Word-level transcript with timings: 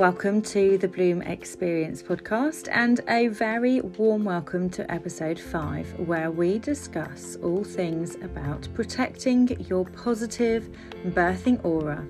Welcome 0.00 0.40
to 0.40 0.78
the 0.78 0.88
Bloom 0.88 1.20
Experience 1.20 2.02
podcast 2.02 2.70
and 2.72 3.02
a 3.06 3.28
very 3.28 3.82
warm 3.82 4.24
welcome 4.24 4.70
to 4.70 4.90
episode 4.90 5.38
5, 5.38 6.08
where 6.08 6.30
we 6.30 6.58
discuss 6.58 7.36
all 7.42 7.62
things 7.62 8.14
about 8.22 8.66
protecting 8.72 9.60
your 9.68 9.84
positive 9.84 10.70
birthing 11.08 11.62
aura. 11.62 12.02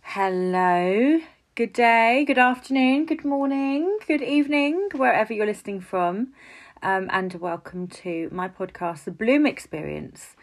Hello, 0.00 1.20
good 1.54 1.74
day, 1.74 2.24
good 2.26 2.38
afternoon, 2.38 3.04
good 3.04 3.26
morning, 3.26 3.98
good 4.06 4.22
evening, 4.22 4.88
wherever 4.94 5.34
you're 5.34 5.44
listening 5.44 5.82
from, 5.82 6.32
um, 6.82 7.06
and 7.12 7.34
welcome 7.34 7.86
to 7.86 8.30
my 8.32 8.48
podcast, 8.48 9.04
The 9.04 9.10
Bloom 9.10 9.44
Experience 9.44 10.34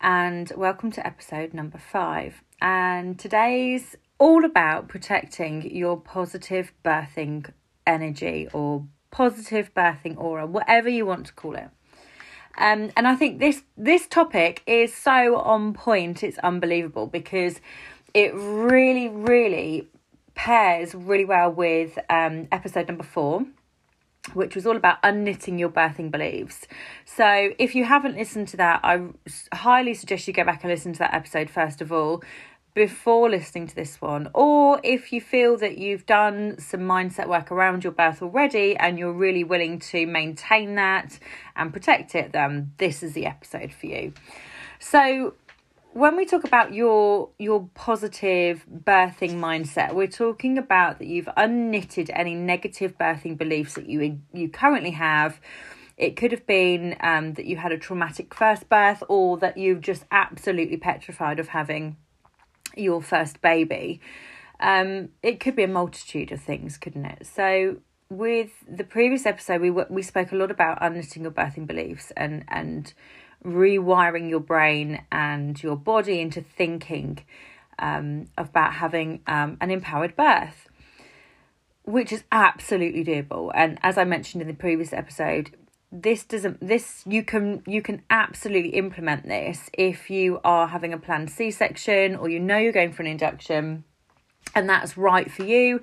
and 0.00 0.50
welcome 0.56 0.90
to 0.92 1.06
episode 1.06 1.52
number 1.52 1.78
five. 1.78 2.42
And 2.60 3.18
today's 3.18 3.96
all 4.18 4.44
about 4.44 4.88
protecting 4.88 5.74
your 5.74 5.98
positive 5.98 6.72
birthing 6.84 7.52
energy 7.86 8.48
or 8.52 8.86
positive 9.10 9.74
birthing 9.74 10.16
aura, 10.18 10.46
whatever 10.46 10.88
you 10.88 11.04
want 11.04 11.26
to 11.26 11.32
call 11.34 11.54
it. 11.54 11.68
Um, 12.58 12.90
and 12.96 13.06
I 13.06 13.14
think 13.14 13.38
this 13.38 13.62
this 13.76 14.06
topic 14.06 14.62
is 14.66 14.94
so 14.94 15.36
on 15.36 15.72
point. 15.72 16.22
It's 16.22 16.38
unbelievable 16.38 17.06
because 17.06 17.60
it 18.12 18.34
really, 18.34 19.08
really 19.08 19.88
pairs 20.34 20.94
really 20.94 21.24
well 21.24 21.52
with 21.52 21.98
um, 22.08 22.48
episode 22.50 22.88
number 22.88 23.04
four 23.04 23.44
which 24.34 24.54
was 24.54 24.66
all 24.66 24.76
about 24.76 25.02
unknitting 25.02 25.58
your 25.58 25.68
birthing 25.68 26.10
beliefs. 26.10 26.66
So, 27.04 27.50
if 27.58 27.74
you 27.74 27.84
haven't 27.84 28.16
listened 28.16 28.48
to 28.48 28.56
that, 28.58 28.80
I 28.82 29.08
highly 29.52 29.94
suggest 29.94 30.26
you 30.26 30.34
go 30.34 30.44
back 30.44 30.64
and 30.64 30.70
listen 30.70 30.92
to 30.94 30.98
that 31.00 31.14
episode 31.14 31.50
first 31.50 31.80
of 31.80 31.92
all 31.92 32.22
before 32.74 33.28
listening 33.28 33.66
to 33.66 33.74
this 33.74 34.00
one. 34.00 34.28
Or 34.34 34.80
if 34.84 35.12
you 35.12 35.20
feel 35.20 35.56
that 35.58 35.78
you've 35.78 36.06
done 36.06 36.58
some 36.58 36.80
mindset 36.80 37.28
work 37.28 37.50
around 37.50 37.84
your 37.84 37.92
birth 37.92 38.22
already 38.22 38.76
and 38.76 38.98
you're 38.98 39.12
really 39.12 39.44
willing 39.44 39.78
to 39.80 40.06
maintain 40.06 40.76
that 40.76 41.18
and 41.56 41.72
protect 41.72 42.14
it, 42.14 42.32
then 42.32 42.72
this 42.78 43.02
is 43.02 43.12
the 43.12 43.26
episode 43.26 43.72
for 43.72 43.86
you. 43.86 44.12
So, 44.78 45.34
when 45.92 46.16
we 46.16 46.24
talk 46.24 46.44
about 46.44 46.72
your 46.72 47.30
your 47.38 47.68
positive 47.74 48.64
birthing 48.72 49.34
mindset 49.34 49.92
we're 49.92 50.06
talking 50.06 50.56
about 50.56 50.98
that 50.98 51.08
you've 51.08 51.28
unknitted 51.36 52.10
any 52.12 52.34
negative 52.34 52.96
birthing 52.96 53.36
beliefs 53.36 53.74
that 53.74 53.88
you 53.88 54.20
you 54.32 54.48
currently 54.48 54.92
have. 54.92 55.40
It 55.96 56.16
could 56.16 56.32
have 56.32 56.46
been 56.46 56.96
um, 57.00 57.34
that 57.34 57.44
you 57.44 57.56
had 57.56 57.72
a 57.72 57.78
traumatic 57.78 58.32
first 58.32 58.70
birth 58.70 59.02
or 59.08 59.36
that 59.38 59.58
you've 59.58 59.82
just 59.82 60.06
absolutely 60.10 60.78
petrified 60.78 61.38
of 61.38 61.48
having 61.48 61.98
your 62.74 63.02
first 63.02 63.42
baby. 63.42 64.00
Um, 64.60 65.10
it 65.22 65.40
could 65.40 65.56
be 65.56 65.64
a 65.64 65.68
multitude 65.68 66.32
of 66.32 66.40
things 66.40 66.78
couldn't 66.78 67.04
it? 67.04 67.26
So 67.26 67.78
with 68.08 68.50
the 68.68 68.84
previous 68.84 69.26
episode 69.26 69.60
we 69.60 69.70
we 69.70 70.02
spoke 70.02 70.32
a 70.32 70.36
lot 70.36 70.50
about 70.50 70.80
unknitting 70.80 71.22
your 71.22 71.30
birthing 71.32 71.66
beliefs 71.66 72.12
and 72.16 72.44
and 72.48 72.94
rewiring 73.44 74.28
your 74.28 74.40
brain 74.40 75.02
and 75.10 75.60
your 75.62 75.76
body 75.76 76.20
into 76.20 76.42
thinking 76.42 77.24
um, 77.78 78.26
about 78.36 78.74
having 78.74 79.20
um, 79.26 79.56
an 79.60 79.70
empowered 79.70 80.14
birth, 80.16 80.68
which 81.84 82.12
is 82.12 82.24
absolutely 82.30 83.04
doable. 83.04 83.50
And 83.54 83.78
as 83.82 83.96
I 83.96 84.04
mentioned 84.04 84.42
in 84.42 84.48
the 84.48 84.54
previous 84.54 84.92
episode, 84.92 85.56
this 85.92 86.24
doesn't 86.24 86.60
this 86.60 87.02
you 87.04 87.24
can 87.24 87.62
you 87.66 87.82
can 87.82 88.00
absolutely 88.10 88.70
implement 88.70 89.26
this 89.26 89.68
if 89.72 90.08
you 90.08 90.38
are 90.44 90.68
having 90.68 90.92
a 90.92 90.98
planned 90.98 91.28
c-section 91.28 92.14
or 92.14 92.28
you 92.28 92.38
know 92.38 92.56
you're 92.56 92.70
going 92.70 92.92
for 92.92 93.02
an 93.02 93.08
induction 93.08 93.82
and 94.54 94.68
that's 94.68 94.96
right 94.96 95.30
for 95.30 95.44
you 95.44 95.80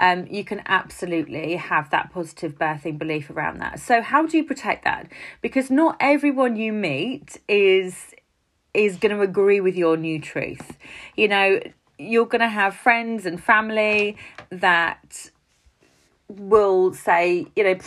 um, 0.00 0.26
you 0.30 0.44
can 0.44 0.62
absolutely 0.64 1.56
have 1.56 1.90
that 1.90 2.10
positive 2.10 2.58
birthing 2.58 2.98
belief 2.98 3.28
around 3.28 3.58
that. 3.58 3.80
So, 3.80 4.00
how 4.00 4.26
do 4.26 4.38
you 4.38 4.44
protect 4.44 4.84
that? 4.84 5.12
Because 5.42 5.70
not 5.70 5.96
everyone 6.00 6.56
you 6.56 6.72
meet 6.72 7.38
is 7.48 8.14
is 8.72 8.96
going 8.96 9.14
to 9.14 9.20
agree 9.20 9.60
with 9.60 9.76
your 9.76 9.96
new 9.96 10.18
truth. 10.20 10.78
You 11.16 11.28
know, 11.28 11.60
you're 11.98 12.26
going 12.26 12.40
to 12.40 12.48
have 12.48 12.74
friends 12.74 13.26
and 13.26 13.42
family 13.42 14.16
that 14.48 15.30
will 16.28 16.94
say, 16.94 17.46
you 17.54 17.64
know, 17.64 17.78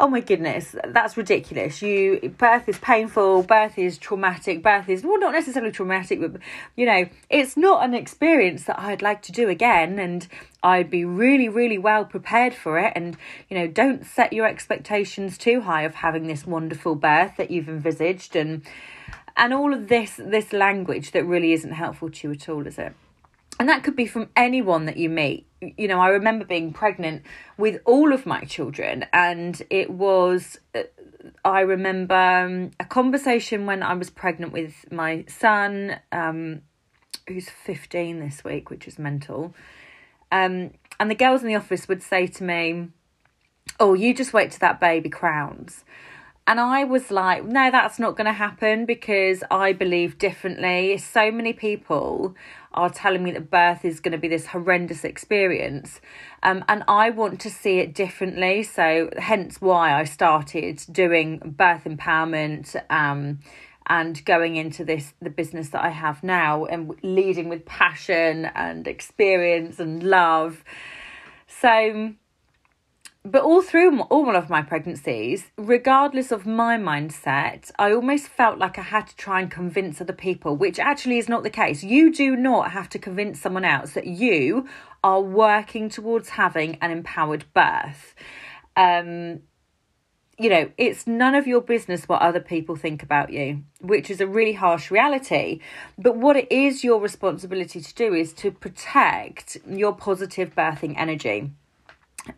oh 0.00 0.08
my 0.08 0.20
goodness, 0.20 0.74
that's 0.88 1.16
ridiculous. 1.16 1.80
You 1.80 2.34
birth 2.36 2.68
is 2.68 2.78
painful, 2.78 3.44
birth 3.44 3.78
is 3.78 3.96
traumatic, 3.98 4.62
birth 4.62 4.88
is 4.88 5.04
well 5.04 5.18
not 5.18 5.32
necessarily 5.32 5.70
traumatic, 5.70 6.20
but 6.20 6.40
you 6.76 6.86
know, 6.86 7.06
it's 7.30 7.56
not 7.56 7.84
an 7.84 7.94
experience 7.94 8.64
that 8.64 8.78
I'd 8.78 9.02
like 9.02 9.22
to 9.22 9.32
do 9.32 9.48
again 9.48 9.98
and 9.98 10.26
I'd 10.62 10.90
be 10.90 11.04
really, 11.04 11.48
really 11.48 11.78
well 11.78 12.04
prepared 12.04 12.54
for 12.54 12.78
it. 12.78 12.92
And, 12.96 13.16
you 13.48 13.56
know, 13.56 13.68
don't 13.68 14.04
set 14.04 14.32
your 14.32 14.46
expectations 14.46 15.38
too 15.38 15.60
high 15.60 15.82
of 15.82 15.96
having 15.96 16.26
this 16.26 16.46
wonderful 16.46 16.94
birth 16.94 17.36
that 17.36 17.50
you've 17.50 17.68
envisaged 17.68 18.34
and 18.34 18.62
and 19.36 19.52
all 19.52 19.74
of 19.74 19.88
this 19.88 20.16
this 20.16 20.52
language 20.52 21.10
that 21.12 21.24
really 21.24 21.52
isn't 21.52 21.72
helpful 21.72 22.10
to 22.10 22.28
you 22.28 22.32
at 22.34 22.48
all, 22.48 22.66
is 22.66 22.78
it? 22.78 22.94
And 23.58 23.68
that 23.68 23.84
could 23.84 23.96
be 23.96 24.06
from 24.06 24.28
anyone 24.36 24.86
that 24.86 24.96
you 24.96 25.08
meet. 25.08 25.46
You 25.60 25.88
know 25.88 26.00
i 26.00 26.08
remember 26.08 26.44
being 26.44 26.72
pregnant 26.72 27.22
with 27.56 27.80
all 27.86 28.12
of 28.12 28.26
my 28.26 28.44
children 28.44 29.06
and 29.14 29.62
it 29.70 29.88
was 29.88 30.58
uh, 30.74 30.82
i 31.42 31.60
remember 31.60 32.14
um, 32.14 32.72
a 32.78 32.84
conversation 32.84 33.64
when 33.64 33.82
i 33.82 33.94
was 33.94 34.10
pregnant 34.10 34.52
with 34.52 34.84
my 34.92 35.24
son 35.26 35.96
um, 36.12 36.60
who's 37.28 37.48
15 37.48 38.20
this 38.20 38.44
week 38.44 38.68
which 38.68 38.86
is 38.86 38.98
mental. 38.98 39.54
Um, 40.30 40.72
and 41.00 41.10
the 41.10 41.14
girls 41.14 41.40
in 41.40 41.48
the 41.48 41.54
office 41.54 41.88
would 41.88 42.02
say 42.02 42.26
to 42.26 42.44
me 42.44 42.88
oh 43.80 43.94
you 43.94 44.12
just 44.14 44.32
wait 44.34 44.50
till 44.50 44.58
that 44.60 44.80
baby 44.80 45.08
crowns 45.08 45.84
and 46.46 46.60
I 46.60 46.84
was 46.84 47.10
like, 47.10 47.44
no, 47.44 47.70
that's 47.70 47.98
not 47.98 48.16
going 48.16 48.26
to 48.26 48.32
happen 48.32 48.84
because 48.84 49.42
I 49.50 49.72
believe 49.72 50.18
differently. 50.18 50.98
So 50.98 51.30
many 51.30 51.54
people 51.54 52.34
are 52.74 52.90
telling 52.90 53.22
me 53.22 53.30
that 53.32 53.50
birth 53.50 53.84
is 53.84 54.00
going 54.00 54.12
to 54.12 54.18
be 54.18 54.28
this 54.28 54.48
horrendous 54.48 55.04
experience. 55.04 56.00
Um, 56.42 56.62
and 56.68 56.84
I 56.86 57.08
want 57.10 57.40
to 57.40 57.50
see 57.50 57.78
it 57.78 57.94
differently. 57.94 58.62
So, 58.62 59.08
hence 59.16 59.60
why 59.60 59.98
I 59.98 60.04
started 60.04 60.82
doing 60.90 61.38
birth 61.56 61.84
empowerment. 61.84 62.76
Um, 62.90 63.38
and 63.86 64.24
going 64.24 64.56
into 64.56 64.82
this 64.82 65.12
the 65.20 65.28
business 65.28 65.68
that 65.68 65.84
I 65.84 65.90
have 65.90 66.22
now 66.22 66.64
and 66.64 66.94
leading 67.02 67.50
with 67.50 67.66
passion 67.66 68.46
and 68.54 68.88
experience 68.88 69.78
and 69.78 70.02
love 70.02 70.64
so 71.46 72.14
but 73.24 73.42
all 73.42 73.62
through 73.62 74.00
all 74.02 74.36
of 74.36 74.50
my 74.50 74.60
pregnancies, 74.60 75.46
regardless 75.56 76.30
of 76.30 76.44
my 76.44 76.76
mindset, 76.76 77.70
I 77.78 77.90
almost 77.90 78.28
felt 78.28 78.58
like 78.58 78.78
I 78.78 78.82
had 78.82 79.06
to 79.06 79.16
try 79.16 79.40
and 79.40 79.50
convince 79.50 79.98
other 79.98 80.12
people, 80.12 80.56
which 80.56 80.78
actually 80.78 81.16
is 81.16 81.28
not 81.28 81.42
the 81.42 81.48
case. 81.48 81.82
You 81.82 82.12
do 82.12 82.36
not 82.36 82.72
have 82.72 82.90
to 82.90 82.98
convince 82.98 83.40
someone 83.40 83.64
else 83.64 83.92
that 83.92 84.06
you 84.06 84.68
are 85.02 85.22
working 85.22 85.88
towards 85.88 86.30
having 86.30 86.76
an 86.82 86.90
empowered 86.90 87.46
birth. 87.54 88.14
Um, 88.76 89.40
you 90.36 90.50
know, 90.50 90.70
it's 90.76 91.06
none 91.06 91.34
of 91.34 91.46
your 91.46 91.62
business 91.62 92.06
what 92.06 92.20
other 92.20 92.40
people 92.40 92.76
think 92.76 93.02
about 93.02 93.32
you, 93.32 93.62
which 93.80 94.10
is 94.10 94.20
a 94.20 94.26
really 94.26 94.52
harsh 94.52 94.90
reality. 94.90 95.60
But 95.96 96.18
what 96.18 96.36
it 96.36 96.52
is 96.52 96.84
your 96.84 97.00
responsibility 97.00 97.80
to 97.80 97.94
do 97.94 98.12
is 98.12 98.34
to 98.34 98.50
protect 98.50 99.56
your 99.66 99.94
positive 99.94 100.54
birthing 100.54 100.94
energy 100.98 101.52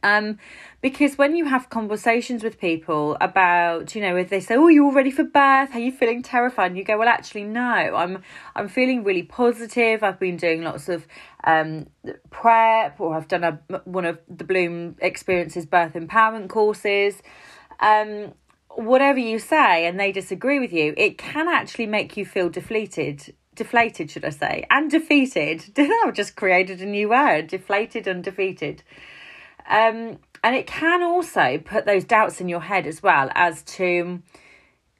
um, 0.02 0.38
because 0.80 1.16
when 1.16 1.36
you 1.36 1.44
have 1.46 1.70
conversations 1.70 2.42
with 2.42 2.58
people 2.60 3.16
about, 3.20 3.94
you 3.94 4.00
know, 4.00 4.16
if 4.16 4.30
they 4.30 4.40
say, 4.40 4.56
"Oh, 4.56 4.68
you're 4.68 4.84
all 4.84 4.92
ready 4.92 5.10
for 5.10 5.24
birth? 5.24 5.74
Are 5.74 5.78
you 5.78 5.92
feeling 5.92 6.22
terrified?" 6.22 6.68
and 6.68 6.78
you 6.78 6.84
go, 6.84 6.98
"Well, 6.98 7.08
actually, 7.08 7.44
no. 7.44 7.62
I'm 7.62 8.22
I'm 8.54 8.68
feeling 8.68 9.04
really 9.04 9.22
positive. 9.22 10.02
I've 10.02 10.18
been 10.18 10.36
doing 10.36 10.62
lots 10.62 10.88
of 10.88 11.06
um, 11.44 11.86
prep, 12.30 13.00
or 13.00 13.14
I've 13.14 13.28
done 13.28 13.44
a 13.44 13.80
one 13.84 14.04
of 14.04 14.18
the 14.28 14.44
Bloom 14.44 14.96
Experiences 15.00 15.66
birth 15.66 15.94
empowerment 15.94 16.48
courses." 16.48 17.22
Um, 17.80 18.32
whatever 18.70 19.18
you 19.18 19.38
say, 19.38 19.86
and 19.86 19.98
they 19.98 20.12
disagree 20.12 20.58
with 20.58 20.72
you, 20.72 20.94
it 20.96 21.18
can 21.18 21.48
actually 21.48 21.86
make 21.86 22.16
you 22.16 22.24
feel 22.24 22.48
deflated 22.48 23.34
deflated, 23.54 24.10
should 24.10 24.24
I 24.24 24.30
say, 24.30 24.66
and 24.70 24.90
defeated. 24.90 25.64
I've 26.04 26.12
just 26.12 26.36
created 26.36 26.82
a 26.82 26.86
new 26.86 27.08
word 27.08 27.46
deflated 27.46 28.06
and 28.06 28.22
defeated. 28.22 28.82
Um, 29.68 30.18
and 30.44 30.54
it 30.54 30.66
can 30.66 31.02
also 31.02 31.58
put 31.58 31.86
those 31.86 32.04
doubts 32.04 32.40
in 32.40 32.48
your 32.48 32.60
head 32.60 32.86
as 32.86 33.02
well 33.02 33.30
as 33.34 33.62
to 33.62 34.22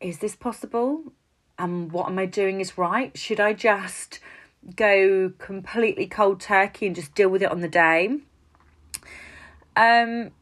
is 0.00 0.18
this 0.18 0.36
possible? 0.36 1.12
And 1.58 1.86
um, 1.86 1.88
what 1.88 2.08
am 2.08 2.18
I 2.18 2.26
doing 2.26 2.60
is 2.60 2.76
right? 2.76 3.16
Should 3.16 3.40
I 3.40 3.54
just 3.54 4.20
go 4.74 5.32
completely 5.38 6.06
cold 6.06 6.40
turkey 6.40 6.86
and 6.86 6.94
just 6.94 7.14
deal 7.14 7.28
with 7.28 7.42
it 7.42 7.50
on 7.50 7.60
the 7.60 7.68
day? 7.68 8.18
Um, 9.74 10.32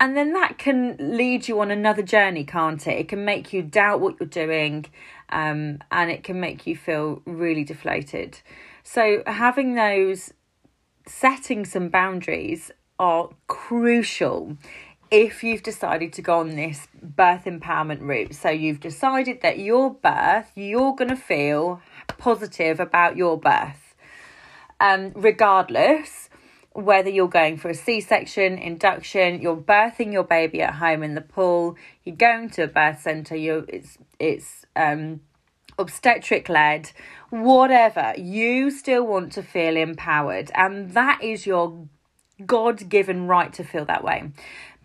and 0.00 0.16
then 0.16 0.32
that 0.34 0.58
can 0.58 0.96
lead 0.98 1.48
you 1.48 1.60
on 1.60 1.70
another 1.70 2.02
journey, 2.02 2.44
can't 2.44 2.86
it? 2.86 2.98
It 2.98 3.08
can 3.08 3.24
make 3.24 3.52
you 3.52 3.62
doubt 3.62 4.00
what 4.00 4.16
you're 4.20 4.28
doing, 4.28 4.86
um, 5.30 5.78
and 5.90 6.10
it 6.10 6.22
can 6.22 6.40
make 6.40 6.66
you 6.66 6.76
feel 6.76 7.22
really 7.24 7.64
deflated. 7.64 8.40
So, 8.82 9.22
having 9.26 9.74
those, 9.74 10.32
setting 11.06 11.64
some 11.64 11.88
boundaries 11.88 12.70
are 12.98 13.30
crucial 13.46 14.56
if 15.10 15.42
you've 15.42 15.62
decided 15.62 16.12
to 16.12 16.22
go 16.22 16.40
on 16.40 16.56
this 16.56 16.86
birth 17.02 17.44
empowerment 17.44 18.00
route. 18.02 18.34
So, 18.34 18.50
you've 18.50 18.80
decided 18.80 19.40
that 19.42 19.58
your 19.58 19.94
birth, 19.94 20.50
you're 20.54 20.94
going 20.94 21.10
to 21.10 21.16
feel 21.16 21.80
positive 22.18 22.80
about 22.80 23.16
your 23.16 23.38
birth, 23.38 23.94
um, 24.80 25.12
regardless 25.14 26.28
whether 26.72 27.10
you're 27.10 27.28
going 27.28 27.56
for 27.56 27.68
a 27.70 27.74
C 27.74 28.00
section, 28.00 28.56
induction, 28.56 29.42
you're 29.42 29.56
birthing 29.56 30.12
your 30.12 30.22
baby 30.22 30.62
at 30.62 30.74
home 30.74 31.02
in 31.02 31.14
the 31.14 31.20
pool, 31.20 31.76
you're 32.04 32.14
going 32.14 32.50
to 32.50 32.64
a 32.64 32.68
birth 32.68 33.00
centre, 33.00 33.36
you 33.36 33.64
it's 33.68 33.98
it's 34.18 34.64
um 34.76 35.20
obstetric 35.78 36.48
led, 36.48 36.90
whatever, 37.30 38.12
you 38.16 38.70
still 38.70 39.06
want 39.06 39.32
to 39.32 39.42
feel 39.42 39.76
empowered, 39.76 40.50
and 40.54 40.94
that 40.94 41.22
is 41.22 41.46
your 41.46 41.88
God 42.46 42.88
given 42.88 43.26
right 43.26 43.52
to 43.54 43.64
feel 43.64 43.84
that 43.86 44.04
way. 44.04 44.30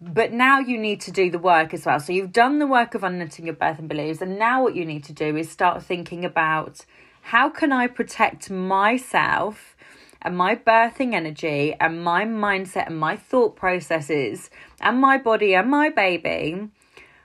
But 0.02 0.34
now 0.34 0.60
you 0.60 0.78
need 0.78 1.00
to 1.02 1.12
do 1.12 1.32
the 1.32 1.40
work 1.40 1.74
as 1.74 1.86
well. 1.86 2.00
So 2.00 2.12
you've 2.12 2.34
done 2.34 2.60
the 2.60 2.68
work 2.68 2.94
of 2.94 3.02
unknitting 3.02 3.46
your 3.46 3.56
birth 3.56 3.80
and 3.80 3.88
beliefs, 3.88 4.22
and 4.22 4.38
now 4.38 4.64
what 4.64 4.76
you 4.76 4.86
need 4.86 5.04
to 5.06 5.14
do 5.14 5.38
is 5.38 5.50
start 5.50 5.84
thinking 5.84 6.26
about 6.26 6.86
how 7.22 7.50
can 7.50 7.72
I 7.72 7.88
protect 7.88 8.50
myself 8.50 9.78
and 10.22 10.38
my 10.38 10.56
birthing 10.56 11.14
energy 11.14 11.76
and 11.80 12.04
my 12.04 12.26
mindset 12.26 12.88
and 12.88 13.00
my 13.00 13.16
thought 13.16 13.56
processes 13.56 14.50
and 14.82 15.00
my 15.00 15.18
body 15.18 15.54
and 15.56 15.70
my 15.70 15.90
baby 15.90 16.70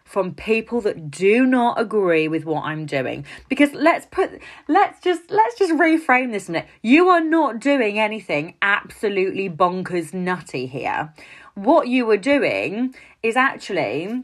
from 0.09 0.35
people 0.35 0.81
that 0.81 1.11
do 1.11 1.45
not 1.45 1.79
agree 1.79 2.29
with 2.29 2.47
what 2.47 2.65
I'm 2.65 2.87
doing. 2.87 3.27
Because 3.49 3.73
let's 3.75 4.07
put 4.07 4.41
let's 4.67 5.01
just 5.01 5.31
let's 5.31 5.59
just 5.59 5.75
reframe 5.75 6.33
this 6.33 6.49
a 6.49 6.53
minute. 6.53 6.69
You 6.83 7.09
are 7.11 7.21
not 7.21 7.61
doing 7.61 7.99
anything 7.99 8.55
absolutely 8.63 9.51
bonkers 9.51 10.15
nutty 10.15 10.67
here. 10.67 11.13
What 11.55 11.89
you 11.89 12.09
are 12.11 12.17
doing 12.17 12.95
is 13.23 13.37
actually 13.37 14.23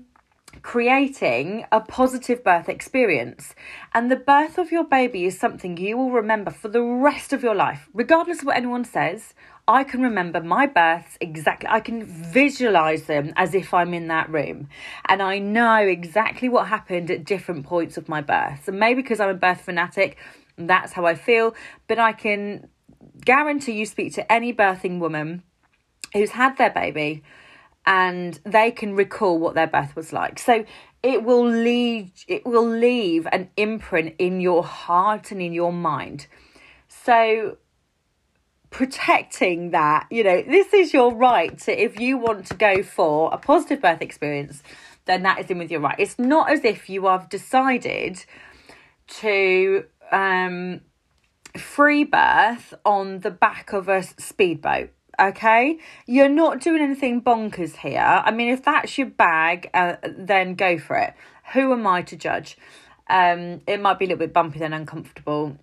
creating 0.62 1.66
a 1.70 1.80
positive 1.80 2.42
birth 2.42 2.68
experience. 2.68 3.54
And 3.92 4.10
the 4.10 4.16
birth 4.16 4.56
of 4.56 4.72
your 4.72 4.84
baby 4.84 5.26
is 5.26 5.38
something 5.38 5.76
you 5.76 5.98
will 5.98 6.10
remember 6.10 6.50
for 6.50 6.68
the 6.68 6.82
rest 6.82 7.32
of 7.32 7.42
your 7.42 7.54
life, 7.54 7.88
regardless 7.92 8.40
of 8.40 8.46
what 8.46 8.56
anyone 8.56 8.84
says. 8.84 9.34
I 9.66 9.84
can 9.84 10.02
remember 10.02 10.42
my 10.42 10.66
births 10.66 11.16
exactly. 11.20 11.68
I 11.70 11.80
can 11.80 12.04
visualize 12.04 13.04
them 13.04 13.32
as 13.36 13.54
if 13.54 13.72
I'm 13.72 13.94
in 13.94 14.08
that 14.08 14.30
room. 14.30 14.68
And 15.06 15.22
I 15.22 15.38
know 15.38 15.76
exactly 15.76 16.50
what 16.50 16.68
happened 16.68 17.10
at 17.10 17.24
different 17.24 17.64
points 17.64 17.96
of 17.96 18.08
my 18.08 18.20
birth. 18.20 18.64
So 18.66 18.72
maybe 18.72 19.00
because 19.00 19.20
I'm 19.20 19.30
a 19.30 19.34
birth 19.34 19.62
fanatic, 19.62 20.18
that's 20.58 20.92
how 20.92 21.06
I 21.06 21.14
feel. 21.14 21.54
But 21.86 21.98
I 21.98 22.12
can 22.12 22.68
guarantee 23.24 23.72
you 23.72 23.86
speak 23.86 24.12
to 24.14 24.32
any 24.32 24.52
birthing 24.52 24.98
woman 24.98 25.42
who's 26.12 26.30
had 26.30 26.58
their 26.58 26.70
baby 26.70 27.22
and 27.86 28.38
they 28.44 28.70
can 28.70 28.94
recall 28.94 29.38
what 29.38 29.54
their 29.54 29.66
birth 29.66 29.96
was 29.96 30.12
like. 30.12 30.38
So 30.38 30.64
it 31.02 31.22
will 31.22 31.46
leave 31.46 32.10
it 32.28 32.46
will 32.46 32.66
leave 32.66 33.26
an 33.32 33.50
imprint 33.56 34.14
in 34.18 34.40
your 34.40 34.64
heart 34.64 35.32
and 35.32 35.40
in 35.40 35.52
your 35.52 35.72
mind. 35.72 36.26
So 36.88 37.58
protecting 38.74 39.70
that, 39.70 40.04
you 40.10 40.24
know, 40.24 40.42
this 40.42 40.74
is 40.74 40.92
your 40.92 41.14
right 41.14 41.56
to 41.60 41.70
if 41.80 42.00
you 42.00 42.18
want 42.18 42.44
to 42.44 42.54
go 42.54 42.82
for 42.82 43.32
a 43.32 43.38
positive 43.38 43.80
birth 43.80 44.02
experience, 44.02 44.64
then 45.04 45.22
that 45.22 45.38
is 45.38 45.48
in 45.48 45.58
with 45.58 45.70
your 45.70 45.78
right. 45.78 45.94
It's 45.96 46.18
not 46.18 46.50
as 46.50 46.64
if 46.64 46.90
you 46.90 47.06
have 47.06 47.28
decided 47.28 48.24
to 49.20 49.84
um 50.10 50.80
free 51.56 52.02
birth 52.02 52.74
on 52.84 53.20
the 53.20 53.30
back 53.30 53.72
of 53.72 53.88
a 53.88 54.02
speedboat 54.02 54.90
okay? 55.20 55.78
You're 56.06 56.28
not 56.28 56.60
doing 56.60 56.82
anything 56.82 57.22
bonkers 57.22 57.76
here. 57.76 58.00
I 58.00 58.32
mean 58.32 58.48
if 58.48 58.64
that's 58.64 58.98
your 58.98 59.06
bag 59.06 59.70
uh, 59.72 59.96
then 60.02 60.56
go 60.56 60.78
for 60.78 60.96
it. 60.96 61.14
Who 61.52 61.72
am 61.72 61.86
i 61.86 62.02
to 62.02 62.16
judge? 62.16 62.58
Um 63.08 63.60
it 63.68 63.80
might 63.80 64.00
be 64.00 64.06
a 64.06 64.08
little 64.08 64.26
bit 64.26 64.32
bumpy 64.32 64.60
and 64.62 64.74
uncomfortable 64.74 65.56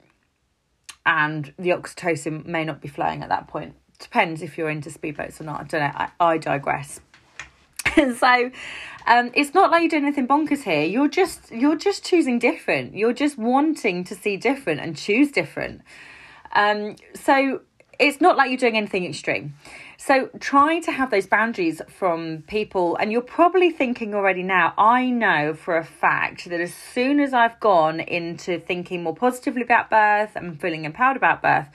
and 1.06 1.54
the 1.58 1.70
oxytocin 1.70 2.46
may 2.46 2.64
not 2.64 2.82
be 2.82 2.88
flowing 2.88 3.24
at 3.24 3.30
that 3.30 3.48
point. 3.48 3.76
Depends 4.00 4.42
if 4.42 4.58
you're 4.58 4.70
into 4.70 4.90
speedboats 4.90 5.40
or 5.40 5.44
not. 5.44 5.62
I 5.62 5.64
don't 5.64 5.82
know. 5.82 5.92
I, 5.96 6.10
I 6.20 6.38
digress. 6.38 7.00
So 7.94 8.52
um, 9.08 9.32
it's 9.34 9.54
not 9.54 9.70
like 9.72 9.82
you're 9.82 9.90
doing 9.90 10.06
anything 10.06 10.28
bonkers 10.28 10.64
here. 10.64 10.84
You're 10.84 11.10
just 11.10 11.52
you're 11.52 11.76
just 11.76 12.06
choosing 12.06 12.40
different. 12.40 12.96
You're 12.96 13.12
just 13.12 13.38
wanting 13.38 14.06
to 14.06 14.16
see 14.16 14.38
different 14.38 14.80
and 14.80 14.96
choose 14.96 15.30
different. 15.32 15.82
Um, 16.54 16.96
so 17.16 17.62
it's 18.00 18.22
not 18.22 18.38
like 18.38 18.50
you're 18.50 18.58
doing 18.58 18.78
anything 18.78 19.06
extreme. 19.06 19.56
So 20.04 20.32
trying 20.40 20.82
to 20.86 20.92
have 20.92 21.12
those 21.12 21.28
boundaries 21.28 21.80
from 21.88 22.44
people, 22.48 22.96
and 22.96 23.12
you're 23.12 23.22
probably 23.22 23.70
thinking 23.70 24.16
already 24.16 24.42
now, 24.42 24.74
I 24.76 25.12
know 25.12 25.54
for 25.54 25.78
a 25.78 25.84
fact 25.84 26.50
that 26.50 26.60
as 26.60 26.74
soon 26.74 27.20
as 27.20 27.36
I've 27.36 27.60
gone 27.60 28.00
into 28.00 28.60
thinking 28.60 29.04
more 29.04 29.14
positively 29.14 29.62
about 29.62 29.92
birth 29.92 30.36
and 30.36 30.60
feeling 30.60 30.86
empowered 30.86 31.18
about 31.18 31.44
birth, 31.44 31.68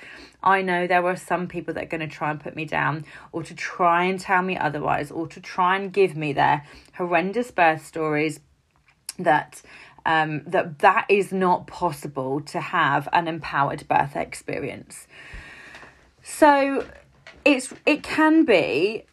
I 0.42 0.60
know 0.60 0.88
there 0.88 1.06
are 1.06 1.14
some 1.14 1.46
people 1.46 1.72
that 1.74 1.84
are 1.84 1.86
going 1.86 2.00
to 2.00 2.12
try 2.12 2.32
and 2.32 2.40
put 2.40 2.56
me 2.56 2.64
down 2.64 3.04
or 3.30 3.44
to 3.44 3.54
try 3.54 4.06
and 4.06 4.18
tell 4.18 4.42
me 4.42 4.58
otherwise 4.58 5.12
or 5.12 5.28
to 5.28 5.40
try 5.40 5.76
and 5.76 5.92
give 5.92 6.16
me 6.16 6.32
their 6.32 6.66
horrendous 6.96 7.52
birth 7.52 7.86
stories 7.86 8.40
that 9.20 9.62
um, 10.04 10.42
that 10.48 10.80
that 10.80 11.06
is 11.08 11.32
not 11.32 11.68
possible 11.68 12.40
to 12.40 12.60
have 12.60 13.08
an 13.12 13.28
empowered 13.28 13.86
birth 13.86 14.16
experience. 14.16 15.06
So 16.24 16.84
it's 17.46 17.72
it 17.86 18.02
can 18.02 18.44
be 18.44 19.04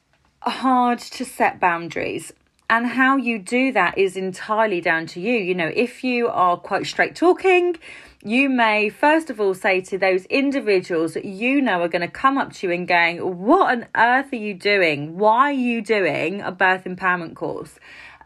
hard 0.41 0.97
to 0.97 1.24
set 1.24 1.59
boundaries 1.59 2.33
and 2.68 2.88
how 2.88 3.15
you 3.15 3.38
do 3.38 3.71
that 3.71 3.95
is 3.97 4.18
entirely 4.18 4.81
down 4.81 5.06
to 5.06 5.19
you. 5.19 5.33
You 5.33 5.53
know, 5.53 5.71
if 5.74 6.03
you 6.03 6.27
are 6.30 6.57
quite 6.57 6.88
straight 6.88 7.15
talking, 7.15 7.77
you 8.24 8.50
may 8.50 8.89
first 8.89 9.30
of 9.30 9.39
all 9.39 9.53
say 9.53 9.81
to 9.81 10.00
those 10.00 10.25
individuals 10.25 11.13
that 11.13 11.25
you 11.25 11.62
know 11.62 11.81
are 11.81 11.88
going 11.88 12.01
to 12.01 12.07
come 12.07 12.39
up 12.39 12.53
to 12.53 12.68
you 12.68 12.74
and 12.74 12.88
going, 12.88 13.19
What 13.45 13.71
on 13.71 13.85
earth 13.95 14.33
are 14.33 14.38
you 14.38 14.56
doing? 14.56 15.19
Why 15.19 15.51
are 15.51 15.51
you 15.51 15.83
doing 15.83 16.41
a 16.41 16.51
birth 16.51 16.85
empowerment 16.85 17.35
course? 17.35 17.77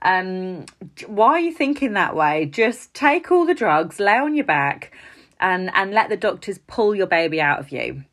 Um, 0.03 0.67
why 1.05 1.31
are 1.31 1.39
you 1.39 1.51
thinking 1.51 1.93
that 1.93 2.15
way? 2.15 2.45
Just 2.45 2.93
take 2.93 3.29
all 3.29 3.45
the 3.45 3.55
drugs, 3.55 3.99
lay 3.99 4.17
on 4.17 4.35
your 4.35 4.45
back, 4.45 4.93
and, 5.41 5.69
and 5.73 5.91
let 5.91 6.07
the 6.09 6.15
doctors 6.15 6.59
pull 6.59 6.95
your 6.95 7.07
baby 7.07 7.41
out 7.41 7.59
of 7.59 7.71
you 7.73 8.05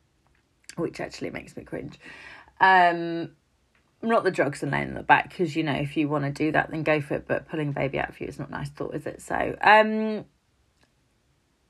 which 0.75 0.99
actually 0.99 1.31
makes 1.31 1.55
me 1.55 1.63
cringe. 1.63 1.99
Um, 2.59 3.31
not 4.01 4.23
the 4.23 4.31
drugs 4.31 4.61
and 4.63 4.71
laying 4.71 4.89
in 4.89 4.93
the 4.93 5.03
back 5.03 5.29
because 5.29 5.55
you 5.55 5.63
know 5.63 5.73
if 5.73 5.97
you 5.97 6.07
want 6.07 6.23
to 6.23 6.31
do 6.31 6.51
that 6.51 6.69
then 6.69 6.83
go 6.83 7.01
for 7.01 7.15
it 7.15 7.27
but 7.27 7.47
pulling 7.49 7.71
baby 7.71 7.99
out 7.99 8.09
of 8.09 8.19
you 8.21 8.27
is 8.27 8.37
not 8.37 8.51
nice 8.51 8.69
thought 8.69 8.93
is 8.93 9.05
it 9.05 9.21
so 9.21 9.55
um 9.61 10.25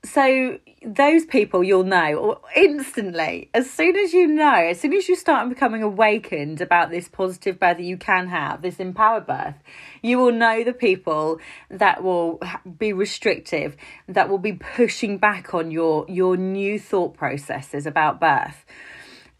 so 0.05 0.59
those 0.85 1.25
people 1.25 1.63
you'll 1.63 1.83
know 1.83 2.39
instantly 2.55 3.49
as 3.53 3.69
soon 3.69 3.95
as 3.95 4.13
you 4.13 4.27
know 4.27 4.53
as 4.53 4.79
soon 4.79 4.93
as 4.93 5.09
you 5.09 5.15
start 5.15 5.49
becoming 5.49 5.81
awakened 5.81 6.61
about 6.61 6.91
this 6.91 7.07
positive 7.07 7.59
birth 7.59 7.77
that 7.77 7.83
you 7.83 7.97
can 7.97 8.27
have 8.27 8.61
this 8.61 8.79
empowered 8.79 9.25
birth 9.25 9.55
you 10.01 10.17
will 10.17 10.31
know 10.31 10.63
the 10.63 10.73
people 10.73 11.39
that 11.69 12.03
will 12.03 12.39
be 12.77 12.93
restrictive 12.93 13.75
that 14.07 14.29
will 14.29 14.37
be 14.37 14.53
pushing 14.53 15.17
back 15.17 15.53
on 15.53 15.71
your 15.71 16.05
your 16.07 16.37
new 16.37 16.77
thought 16.79 17.15
processes 17.15 17.85
about 17.85 18.19
birth 18.19 18.65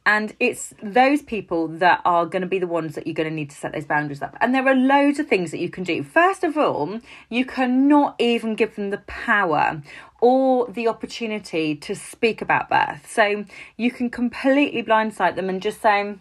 and 0.05 0.35
it's 0.39 0.73
those 0.83 1.23
people 1.23 1.67
that 1.67 2.01
are 2.05 2.27
going 2.27 2.43
to 2.43 2.47
be 2.47 2.59
the 2.59 2.67
ones 2.67 2.93
that 2.93 3.07
you're 3.07 3.15
going 3.15 3.29
to 3.29 3.33
need 3.33 3.49
to 3.49 3.55
set 3.55 3.73
those 3.73 3.85
boundaries 3.85 4.21
up. 4.21 4.37
And 4.39 4.53
there 4.53 4.67
are 4.67 4.75
loads 4.75 5.17
of 5.17 5.27
things 5.27 5.49
that 5.49 5.57
you 5.57 5.69
can 5.69 5.83
do. 5.83 6.03
First 6.03 6.43
of 6.43 6.57
all, 6.57 6.99
you 7.29 7.43
cannot 7.43 8.15
even 8.19 8.53
give 8.53 8.75
them 8.75 8.91
the 8.91 8.99
power 8.99 9.81
or 10.25 10.67
the 10.71 10.87
opportunity 10.87 11.75
to 11.75 11.93
speak 11.93 12.41
about 12.41 12.67
birth. 12.67 13.07
So 13.07 13.45
you 13.77 13.91
can 13.91 14.09
completely 14.09 14.81
blindside 14.81 15.35
them 15.35 15.49
and 15.49 15.61
just 15.61 15.79
say, 15.83 16.15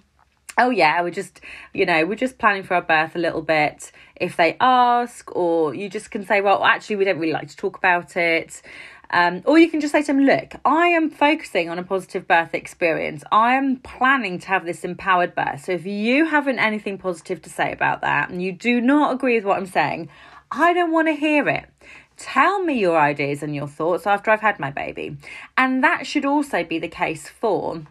oh 0.58 0.70
yeah 0.70 1.02
we're 1.02 1.11
just 1.11 1.40
you 1.73 1.84
know 1.84 2.06
we're 2.06 2.14
just 2.14 2.38
planning 2.38 2.62
for 2.62 2.75
our 2.75 2.82
birth 2.82 3.16
a 3.16 3.18
little 3.18 3.42
bit 3.42 3.90
if 4.14 4.37
they 4.37 4.56
ask 4.61 5.34
or 5.34 5.75
you 5.75 5.88
just 5.88 6.12
can 6.12 6.25
say 6.25 6.40
well 6.40 6.62
actually 6.62 6.94
we 6.94 7.04
don't 7.04 7.18
really 7.18 7.32
like 7.32 7.49
to 7.49 7.56
talk 7.56 7.76
about 7.76 8.16
it 8.16 8.62
um, 9.11 9.42
or 9.46 9.58
you 9.58 9.70
can 9.70 9.80
just 9.80 9.92
say 9.92 10.00
to 10.00 10.06
them, 10.08 10.20
look, 10.20 10.54
I 10.64 10.88
am 10.88 11.08
focusing 11.08 11.68
on 11.68 11.78
a 11.78 11.84
positive 11.84 12.26
birth 12.26 12.52
experience. 12.52 13.23
I 13.30 13.54
am 13.54 13.76
planning 13.76 14.40
to 14.40 14.49
have 14.49 14.64
this 14.64 14.82
empowered 14.82 15.37
birth. 15.37 15.66
So 15.66 15.73
if 15.73 15.87
you 15.87 16.25
haven't 16.25 16.58
anything 16.58 16.99
positive 16.99 17.40
to 17.42 17.50
say 17.50 17.70
about 17.70 18.00
that 18.00 18.30
and 18.30 18.42
you 18.42 18.50
do 18.50 18.80
not 18.80 19.14
agree 19.14 19.37
with 19.37 19.44
what 19.44 19.58
I'm 19.58 19.66
saying, 19.66 20.08
I 20.50 20.73
don't 20.73 20.92
want 20.92 21.08
to 21.08 21.14
hear 21.14 21.49
it. 21.49 21.68
Tell 22.16 22.62
me 22.62 22.78
your 22.78 22.99
ideas 22.99 23.42
and 23.42 23.54
your 23.54 23.68
thoughts 23.68 24.06
after 24.06 24.30
I've 24.30 24.40
had 24.40 24.59
my 24.59 24.71
baby. 24.71 25.16
And 25.56 25.83
that 25.83 26.06
should 26.06 26.25
also 26.25 26.64
be 26.64 26.78
the 26.78 26.88
case 26.88 27.28
for 27.28 27.83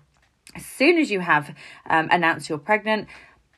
as 0.56 0.66
soon 0.66 0.98
as 0.98 1.12
you 1.12 1.20
have 1.20 1.56
um, 1.90 2.08
announced 2.12 2.50
you're 2.50 2.58
pregnant, 2.58 3.08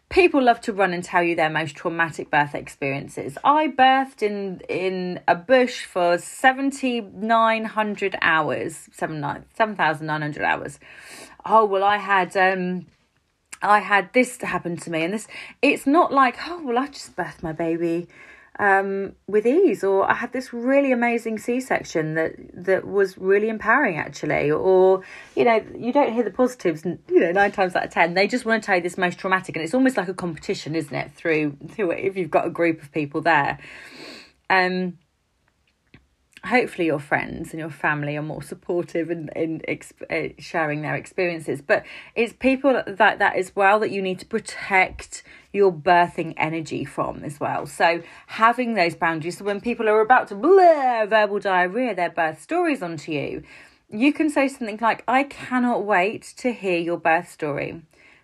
people 0.10 0.42
love 0.42 0.62
to 0.62 0.74
run 0.74 0.94
and 0.94 1.04
tell 1.04 1.24
you 1.24 1.36
their 1.36 1.50
most 1.50 1.76
traumatic 1.76 2.30
birth 2.30 2.56
experiences. 2.56 3.38
I 3.44 3.68
birthed 3.68 4.22
in 4.24 4.62
in 4.70 5.20
a 5.28 5.36
bush 5.36 5.86
for 5.86 6.18
7900 6.18 8.16
hours, 8.22 8.90
7900 8.94 10.44
hours. 10.44 10.80
Oh, 11.46 11.66
well 11.66 11.84
I 11.84 11.98
had 11.98 12.36
um 12.38 12.86
I 13.62 13.80
had 13.80 14.14
this 14.14 14.42
happen 14.42 14.78
to 14.78 14.92
me 14.92 15.04
and 15.04 15.14
this 15.14 15.28
it's 15.62 15.86
not 15.88 16.14
like, 16.14 16.38
oh, 16.48 16.62
well 16.64 16.78
I 16.78 16.88
just 16.88 17.16
birthed 17.16 17.44
my 17.44 17.52
baby 17.52 18.08
um, 18.60 19.14
with 19.28 19.46
ease, 19.46 19.84
or 19.84 20.10
I 20.10 20.14
had 20.14 20.32
this 20.32 20.54
really 20.54 20.92
amazing 20.92 21.40
C 21.40 21.60
section 21.60 22.16
that 22.16 22.36
that 22.54 22.88
was 22.88 23.18
really 23.18 23.50
empowering 23.50 23.98
actually, 23.98 24.52
or 24.52 25.02
you 25.36 25.44
know 25.44 25.64
you 25.78 25.92
don't 25.92 26.14
hear 26.14 26.24
the 26.24 26.32
positives. 26.32 26.86
You 26.86 27.20
know 27.20 27.32
nine 27.32 27.52
times 27.52 27.76
out 27.76 27.86
of 27.86 27.92
ten 27.92 28.14
they 28.14 28.28
just 28.28 28.46
want 28.46 28.62
to 28.64 28.66
tell 28.66 28.78
you 28.78 28.82
this 28.82 28.98
most 28.98 29.20
traumatic, 29.20 29.56
and 29.56 29.64
it's 29.64 29.74
almost 29.74 29.98
like 29.98 30.08
a 30.08 30.14
competition, 30.14 30.76
isn't 30.76 30.96
it? 30.96 31.12
Through 31.12 31.58
through 31.70 31.92
if 31.92 32.16
you've 32.16 32.32
got 32.32 32.48
a 32.48 32.50
group 32.50 32.82
of 32.82 32.92
people 32.92 33.22
there, 33.22 33.60
um, 34.50 34.98
hopefully 36.46 36.86
your 36.86 37.00
friends 37.00 37.52
and 37.52 37.60
your 37.60 37.70
family 37.70 38.16
are 38.16 38.22
more 38.22 38.44
supportive 38.44 39.10
in, 39.10 39.30
in 39.36 39.62
exp- 39.68 40.04
uh, 40.10 40.34
sharing 40.40 40.82
their 40.82 40.96
experiences 40.96 41.62
but 41.62 41.84
it's 42.16 42.34
people 42.34 42.74
that 42.86 43.20
that 43.20 43.36
as 43.36 43.56
well 43.56 43.80
that 43.80 43.92
you 43.92 44.02
need 44.02 44.20
to 44.20 44.26
protect 44.26 45.24
your 45.56 45.72
birthing 45.72 46.34
energy 46.36 46.84
from 46.84 47.24
as 47.24 47.40
well. 47.40 47.66
So 47.66 48.04
having 48.28 48.74
those 48.74 48.94
boundaries 48.94 49.38
so 49.38 49.46
when 49.46 49.62
people 49.62 49.88
are 49.88 50.02
about 50.02 50.28
to 50.28 50.36
blur 50.36 51.08
verbal 51.08 51.40
diarrhea 51.40 51.96
their 51.96 52.10
birth 52.10 52.42
stories 52.42 52.84
onto 52.84 53.12
you 53.12 53.44
you 53.90 54.12
can 54.12 54.30
say 54.30 54.48
something 54.48 54.80
like 54.82 55.04
i 55.08 55.24
cannot 55.24 55.86
wait 55.86 56.24
to 56.38 56.52
hear 56.52 56.78
your 56.78 56.98
birth 56.98 57.30
story. 57.32 57.82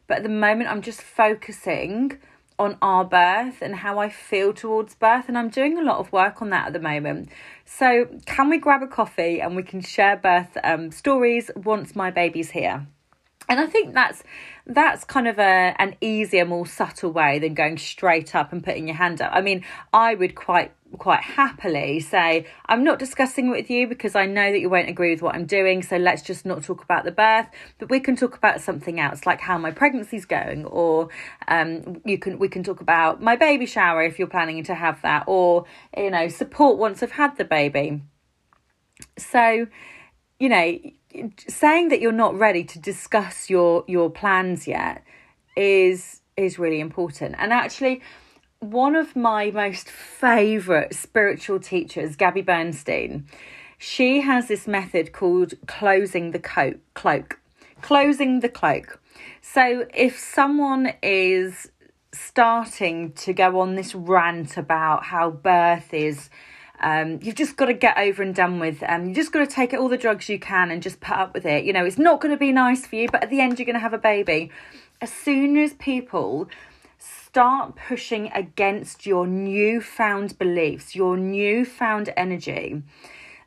But 0.07 0.17
at 0.17 0.23
the 0.23 0.29
moment 0.29 0.69
i'm 0.69 0.81
just 0.81 1.01
focusing 1.01 2.19
on 2.61 2.77
our 2.79 3.03
birth 3.03 3.61
and 3.61 3.75
how 3.75 3.97
I 3.97 4.09
feel 4.09 4.53
towards 4.53 4.93
birth. 4.93 5.25
And 5.27 5.35
I'm 5.37 5.49
doing 5.49 5.79
a 5.79 5.81
lot 5.81 5.97
of 5.97 6.11
work 6.11 6.41
on 6.41 6.51
that 6.51 6.67
at 6.67 6.73
the 6.73 6.79
moment. 6.79 7.29
So, 7.65 8.05
can 8.25 8.49
we 8.49 8.59
grab 8.59 8.83
a 8.83 8.87
coffee 8.87 9.41
and 9.41 9.55
we 9.55 9.63
can 9.63 9.81
share 9.81 10.15
birth 10.15 10.55
um, 10.63 10.91
stories 10.91 11.49
once 11.55 11.95
my 11.95 12.11
baby's 12.11 12.51
here? 12.51 12.85
And 13.49 13.59
I 13.59 13.65
think 13.65 13.93
that's 13.93 14.23
that's 14.67 15.03
kind 15.03 15.27
of 15.27 15.39
a 15.39 15.75
an 15.79 15.95
easier, 15.99 16.45
more 16.45 16.67
subtle 16.67 17.11
way 17.11 17.39
than 17.39 17.55
going 17.55 17.77
straight 17.79 18.35
up 18.35 18.53
and 18.53 18.63
putting 18.63 18.87
your 18.87 18.95
hand 18.95 19.21
up. 19.21 19.31
I 19.33 19.41
mean, 19.41 19.65
I 19.91 20.13
would 20.13 20.35
quite 20.35 20.71
quite 20.97 21.21
happily 21.21 21.99
say, 21.99 22.45
I'm 22.65 22.83
not 22.83 22.99
discussing 22.99 23.49
with 23.49 23.69
you 23.69 23.87
because 23.87 24.15
I 24.15 24.25
know 24.25 24.51
that 24.51 24.59
you 24.59 24.69
won't 24.69 24.89
agree 24.89 25.11
with 25.11 25.21
what 25.21 25.35
I'm 25.35 25.45
doing, 25.45 25.81
so 25.81 25.97
let's 25.97 26.21
just 26.21 26.45
not 26.45 26.63
talk 26.63 26.83
about 26.83 27.05
the 27.05 27.11
birth, 27.11 27.47
but 27.79 27.89
we 27.89 27.99
can 27.99 28.15
talk 28.15 28.35
about 28.35 28.61
something 28.61 28.99
else, 28.99 29.25
like 29.25 29.41
how 29.41 29.57
my 29.57 29.71
pregnancy's 29.71 30.25
going, 30.25 30.65
or 30.65 31.09
um, 31.47 32.01
you 32.05 32.17
can 32.17 32.39
we 32.39 32.47
can 32.47 32.63
talk 32.63 32.81
about 32.81 33.21
my 33.21 33.35
baby 33.35 33.65
shower 33.65 34.03
if 34.03 34.19
you're 34.19 34.27
planning 34.27 34.63
to 34.63 34.75
have 34.75 35.01
that, 35.01 35.23
or 35.27 35.65
you 35.95 36.11
know, 36.11 36.27
support 36.27 36.77
once 36.77 37.01
I've 37.01 37.11
had 37.11 37.37
the 37.37 37.45
baby. 37.45 38.01
So, 39.17 39.67
you 40.39 40.49
know, 40.49 40.79
saying 41.47 41.89
that 41.89 42.01
you're 42.01 42.11
not 42.11 42.37
ready 42.37 42.63
to 42.63 42.79
discuss 42.79 43.49
your 43.49 43.83
your 43.87 44.09
plans 44.09 44.67
yet 44.67 45.03
is 45.55 46.21
is 46.37 46.57
really 46.59 46.79
important. 46.79 47.35
And 47.37 47.51
actually 47.51 48.01
one 48.61 48.95
of 48.95 49.15
my 49.15 49.49
most 49.49 49.89
favorite 49.89 50.93
spiritual 50.93 51.59
teachers, 51.59 52.15
Gabby 52.15 52.43
Bernstein, 52.43 53.27
she 53.79 54.21
has 54.21 54.47
this 54.47 54.67
method 54.67 55.11
called 55.11 55.55
closing 55.65 56.29
the 56.31 56.39
co- 56.39 56.75
cloak. 56.93 57.39
Closing 57.81 58.39
the 58.41 58.49
cloak. 58.49 59.01
So 59.41 59.87
if 59.93 60.17
someone 60.19 60.93
is 61.01 61.71
starting 62.13 63.13
to 63.13 63.33
go 63.33 63.59
on 63.59 63.73
this 63.73 63.95
rant 63.95 64.57
about 64.57 65.05
how 65.05 65.31
birth 65.31 65.93
is 65.93 66.29
um, 66.83 67.19
you've 67.21 67.35
just 67.35 67.57
got 67.57 67.65
to 67.65 67.73
get 67.73 67.97
over 67.97 68.23
and 68.23 68.33
done 68.33 68.59
with. 68.59 68.83
Um, 68.87 69.07
you 69.07 69.13
just 69.13 69.31
got 69.31 69.47
to 69.47 69.47
take 69.47 69.71
all 69.73 69.87
the 69.87 69.97
drugs 69.97 70.29
you 70.29 70.39
can 70.39 70.71
and 70.71 70.81
just 70.81 70.99
put 70.99 71.15
up 71.15 71.33
with 71.35 71.45
it. 71.45 71.63
You 71.63 71.73
know, 71.73 71.85
it's 71.85 71.99
not 71.99 72.21
going 72.21 72.33
to 72.33 72.39
be 72.39 72.51
nice 72.51 72.87
for 72.87 72.95
you, 72.95 73.07
but 73.07 73.23
at 73.23 73.29
the 73.29 73.39
end, 73.39 73.59
you're 73.59 73.67
going 73.67 73.75
to 73.75 73.79
have 73.79 73.93
a 73.93 73.99
baby. 73.99 74.49
As 74.99 75.13
soon 75.13 75.57
as 75.57 75.73
people 75.73 76.49
start 77.31 77.77
pushing 77.87 78.29
against 78.33 79.05
your 79.05 79.25
newfound 79.25 80.37
beliefs, 80.37 80.97
your 80.97 81.15
newfound 81.15 82.11
energy, 82.17 82.83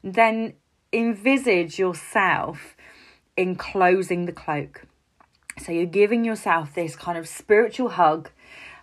then 0.02 0.54
envisage 0.90 1.78
yourself 1.78 2.74
in 3.36 3.54
closing 3.54 4.24
the 4.24 4.32
cloak. 4.32 4.86
So 5.58 5.70
you're 5.70 5.84
giving 5.84 6.24
yourself 6.24 6.72
this 6.74 6.96
kind 6.96 7.18
of 7.18 7.28
spiritual 7.28 7.90
hug. 7.90 8.30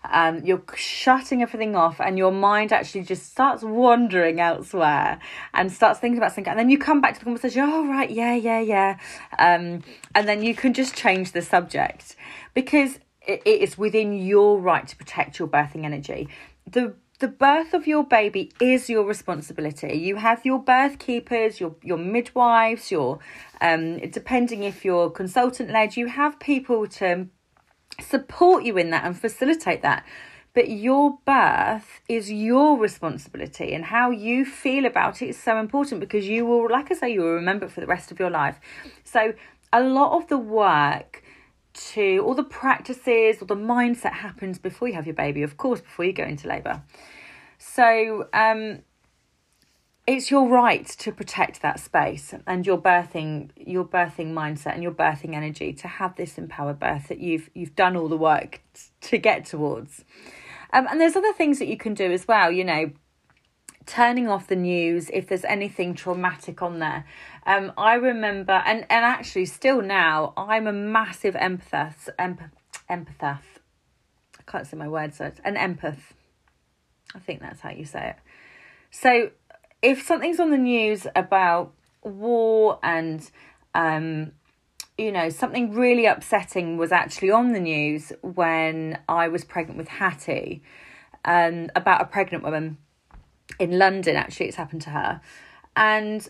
Um, 0.04 0.44
you're 0.46 0.62
shutting 0.76 1.42
everything 1.42 1.76
off, 1.76 2.00
and 2.00 2.16
your 2.16 2.32
mind 2.32 2.72
actually 2.72 3.02
just 3.02 3.32
starts 3.32 3.64
wandering 3.64 4.40
elsewhere 4.40 5.20
and 5.56 5.72
starts 5.72 6.00
thinking 6.00 6.20
about 6.20 6.34
something. 6.34 6.52
And 6.52 6.60
then 6.60 6.70
you 6.70 6.78
come 6.78 7.02
back 7.02 7.14
to 7.16 7.20
the 7.20 7.26
conversation. 7.26 7.64
Oh, 7.64 7.88
right, 7.88 8.10
yeah, 8.12 8.36
yeah, 8.36 8.60
yeah. 8.60 9.00
Um, 9.40 9.82
and 10.14 10.28
then 10.28 10.44
you 10.44 10.54
can 10.54 10.74
just 10.76 10.94
change 10.94 11.32
the 11.32 11.42
subject 11.42 12.16
because 12.54 13.00
it 13.28 13.46
is 13.46 13.78
within 13.78 14.14
your 14.14 14.60
right 14.60 14.88
to 14.88 14.96
protect 14.96 15.40
your 15.40 15.48
birthing 15.48 15.86
energy. 15.86 16.28
The 16.66 16.96
the 17.20 17.28
birth 17.28 17.76
of 17.76 17.86
your 17.86 18.04
baby 18.04 18.52
is 18.60 18.90
your 18.90 19.06
responsibility. 19.06 19.94
You 19.94 20.16
have 20.16 20.44
your 20.44 20.58
birth 20.58 20.98
keepers, 20.98 21.60
your 21.60 21.76
your 21.84 21.98
midwives, 21.98 22.92
your 22.92 23.20
um 23.62 24.00
depending 24.10 24.64
if 24.64 24.84
you're 24.84 25.10
consultant 25.10 25.70
led, 25.70 25.96
you 25.96 26.08
have 26.08 26.40
people 26.40 26.88
to 26.88 27.28
support 28.00 28.64
you 28.64 28.78
in 28.78 28.90
that 28.90 29.06
and 29.06 29.18
facilitate 29.18 29.84
that. 29.84 30.04
But 30.54 30.70
your 30.70 31.20
birth 31.26 32.02
is 32.10 32.30
your 32.32 32.78
responsibility, 32.78 33.74
and 33.74 33.86
how 33.86 34.10
you 34.10 34.44
feel 34.44 34.86
about 34.86 35.22
it 35.22 35.30
is 35.30 35.38
so 35.38 35.58
important 35.58 36.02
because 36.02 36.28
you 36.28 36.46
will, 36.46 36.70
like 36.70 36.92
I 36.92 36.96
say, 36.96 37.14
you 37.14 37.22
will 37.22 37.36
remember 37.36 37.68
it 37.68 37.72
for 37.72 37.80
the 37.80 37.88
rest 37.88 38.12
of 38.12 38.20
your 38.20 38.30
life. 38.30 38.60
So, 39.06 39.34
a 39.72 39.82
lot 39.82 40.18
of 40.18 40.28
the 40.28 40.38
work 40.38 41.21
to 41.74 42.20
all 42.20 42.34
the 42.34 42.44
practices 42.44 43.42
or 43.42 43.46
the 43.46 43.56
mindset 43.56 44.14
happens 44.14 44.60
before 44.60 44.88
you 44.88 44.94
have 44.94 45.06
your 45.06 45.16
baby, 45.16 45.44
of 45.44 45.58
course, 45.58 45.82
before 45.82 46.06
you 46.06 46.14
go 46.14 46.24
into 46.24 46.48
labour. 46.48 46.84
So 47.58 48.28
um, 48.34 48.80
it's 50.08 50.32
your 50.32 50.48
right 50.48 50.86
to 50.86 51.12
protect 51.12 51.62
that 51.62 51.80
space 51.80 52.34
and 52.48 52.66
your 52.66 52.78
birthing 52.78 53.52
your 53.56 53.86
birthing 53.86 54.34
mindset 54.34 54.74
and 54.74 54.84
your 54.84 54.92
birthing 54.92 55.36
energy 55.36 55.72
to 55.74 55.88
have 55.88 56.16
this 56.16 56.38
empowered 56.38 56.80
birth 56.80 57.08
that 57.08 57.20
you've 57.20 57.50
you've 57.54 57.76
done 57.76 57.96
all 57.96 58.10
the 58.10 58.18
work 58.18 58.62
to 59.02 59.18
get 59.18 59.46
towards. 59.46 60.04
Um, 60.74 60.88
and 60.90 61.00
there's 61.00 61.16
other 61.16 61.34
things 61.34 61.60
that 61.60 61.68
you 61.68 61.78
can 61.78 61.94
do 61.94 62.12
as 62.12 62.28
well, 62.28 62.52
you 62.52 62.64
know, 62.64 62.92
turning 63.86 64.28
off 64.28 64.48
the 64.48 64.56
news 64.56 65.10
if 65.12 65.28
there's 65.28 65.46
anything 65.46 65.94
traumatic 65.94 66.62
on 66.62 66.80
there. 66.80 67.06
Um, 67.46 67.72
I 67.78 67.96
remember, 67.96 68.62
and, 68.66 68.86
and 68.90 69.06
actually, 69.06 69.46
still 69.46 69.82
now, 69.82 70.34
I'm 70.38 70.68
a 70.68 70.74
massive 70.74 71.36
empath. 71.36 72.10
Emp- 72.20 72.56
empath. 72.90 73.42
I 74.40 74.44
can't 74.46 74.68
say 74.68 74.78
my 74.78 74.88
words, 74.88 75.18
so 75.18 75.32
an 75.44 75.56
empath. 75.56 76.00
I 77.16 77.20
think 77.20 77.42
that's 77.42 77.62
how 77.62 77.72
you 77.72 77.86
say 77.86 78.10
it. 78.10 78.16
So, 78.92 79.32
if 79.82 80.04
something's 80.04 80.40
on 80.40 80.52
the 80.52 80.58
news 80.58 81.08
about 81.16 81.74
war 82.04 82.80
and, 82.84 83.30
um, 83.74 84.32
you 84.98 85.12
know, 85.12 85.30
something 85.30 85.74
really 85.74 86.06
upsetting 86.06 86.78
was 86.78 86.92
actually 86.92 87.32
on 87.32 87.54
the 87.54 87.60
news 87.60 88.12
when 88.22 89.00
I 89.10 89.28
was 89.28 89.44
pregnant 89.44 89.78
with 89.78 89.88
Hattie, 89.88 90.62
um, 91.26 91.70
about 91.76 92.02
a 92.02 92.06
pregnant 92.06 92.44
woman 92.44 92.78
in 93.60 93.78
London, 93.78 94.16
actually, 94.16 94.48
it's 94.48 94.58
happened 94.58 94.82
to 94.84 94.90
her. 94.92 95.22
And 95.76 96.28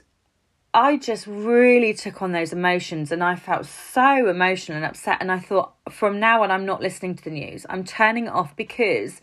I 0.74 0.98
just 0.98 1.28
really 1.28 1.94
took 1.94 2.22
on 2.22 2.32
those 2.32 2.54
emotions 2.54 3.12
and 3.12 3.24
I 3.24 3.36
felt 3.36 3.66
so 3.66 4.30
emotional 4.30 4.78
and 4.78 4.86
upset. 4.86 5.18
And 5.20 5.32
I 5.32 5.40
thought, 5.40 5.74
from 5.90 6.20
now 6.20 6.44
on, 6.44 6.52
I'm 6.52 6.66
not 6.66 6.82
listening 6.82 7.16
to 7.16 7.24
the 7.24 7.32
news. 7.32 7.66
I'm 7.70 7.84
turning 7.84 8.28
it 8.28 8.34
off 8.34 8.56
because 8.56 9.20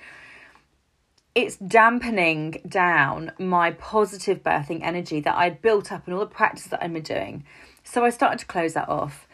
it's 1.35 1.57
dampening 1.57 2.61
down 2.69 3.33
my 3.39 3.71
positive 3.71 4.43
birthing 4.43 4.81
energy 4.83 5.21
that 5.21 5.37
I'd 5.37 5.63
built 5.63 5.93
up 5.93 6.07
and 6.07 6.15
all 6.15 6.21
the 6.21 6.27
practice 6.27 6.67
that 6.67 6.83
I've 6.83 6.93
been 6.93 7.03
doing. 7.03 7.45
So 7.85 8.05
I 8.05 8.11
started 8.11 8.41
to 8.41 8.47
close 8.47 8.75
that 8.75 8.89
off. 8.89 9.27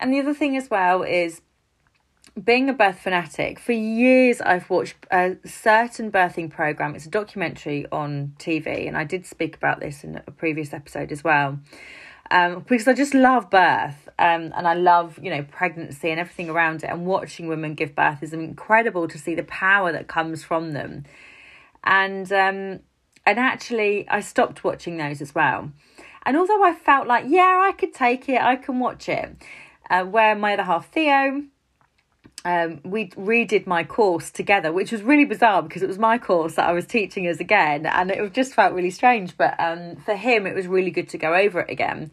And 0.00 0.12
the 0.12 0.20
other 0.20 0.34
thing 0.34 0.56
as 0.56 0.70
well 0.70 1.02
is 1.02 1.42
being 2.42 2.68
a 2.68 2.72
birth 2.72 3.00
fanatic, 3.00 3.58
for 3.58 3.72
years 3.72 4.40
I've 4.40 4.68
watched 4.70 4.96
a 5.10 5.36
certain 5.44 6.10
birthing 6.10 6.50
program. 6.50 6.94
It's 6.94 7.06
a 7.06 7.10
documentary 7.10 7.86
on 7.90 8.34
TV, 8.38 8.86
and 8.86 8.96
I 8.96 9.04
did 9.04 9.26
speak 9.26 9.56
about 9.56 9.80
this 9.80 10.04
in 10.04 10.22
a 10.26 10.30
previous 10.30 10.72
episode 10.72 11.12
as 11.12 11.24
well. 11.24 11.58
Um, 12.30 12.64
because 12.68 12.86
I 12.86 12.92
just 12.92 13.12
love 13.12 13.50
birth 13.50 14.08
um, 14.20 14.52
and 14.54 14.68
I 14.68 14.74
love, 14.74 15.18
you 15.20 15.30
know, 15.30 15.42
pregnancy 15.42 16.10
and 16.10 16.20
everything 16.20 16.48
around 16.48 16.84
it. 16.84 16.90
And 16.90 17.04
watching 17.04 17.48
women 17.48 17.74
give 17.74 17.96
birth 17.96 18.22
is 18.22 18.32
incredible 18.32 19.08
to 19.08 19.18
see 19.18 19.34
the 19.34 19.42
power 19.42 19.90
that 19.90 20.06
comes 20.06 20.44
from 20.44 20.72
them. 20.72 21.04
And 21.82 22.30
um, 22.30 22.80
and 23.26 23.38
actually, 23.38 24.08
I 24.08 24.20
stopped 24.20 24.62
watching 24.62 24.96
those 24.96 25.20
as 25.20 25.34
well. 25.34 25.72
And 26.24 26.36
although 26.36 26.62
I 26.62 26.74
felt 26.74 27.06
like, 27.06 27.24
yeah, 27.26 27.64
I 27.66 27.72
could 27.72 27.94
take 27.94 28.28
it, 28.28 28.40
I 28.40 28.56
can 28.56 28.78
watch 28.78 29.08
it, 29.08 29.36
uh, 29.88 30.04
where 30.04 30.34
my 30.34 30.54
other 30.54 30.64
half, 30.64 30.92
Theo, 30.92 31.44
um, 32.44 32.80
we 32.84 33.08
redid 33.10 33.66
my 33.66 33.84
course 33.84 34.30
together, 34.30 34.72
which 34.72 34.92
was 34.92 35.02
really 35.02 35.24
bizarre 35.24 35.62
because 35.62 35.82
it 35.82 35.88
was 35.88 35.98
my 35.98 36.18
course 36.18 36.54
that 36.54 36.68
I 36.68 36.72
was 36.72 36.86
teaching 36.86 37.26
us 37.26 37.38
again, 37.38 37.86
and 37.86 38.10
it 38.10 38.32
just 38.32 38.54
felt 38.54 38.72
really 38.72 38.90
strange. 38.90 39.36
But 39.36 39.58
um, 39.60 39.96
for 39.96 40.14
him, 40.14 40.46
it 40.46 40.54
was 40.54 40.66
really 40.66 40.90
good 40.90 41.08
to 41.10 41.18
go 41.18 41.34
over 41.34 41.60
it 41.60 41.70
again. 41.70 42.10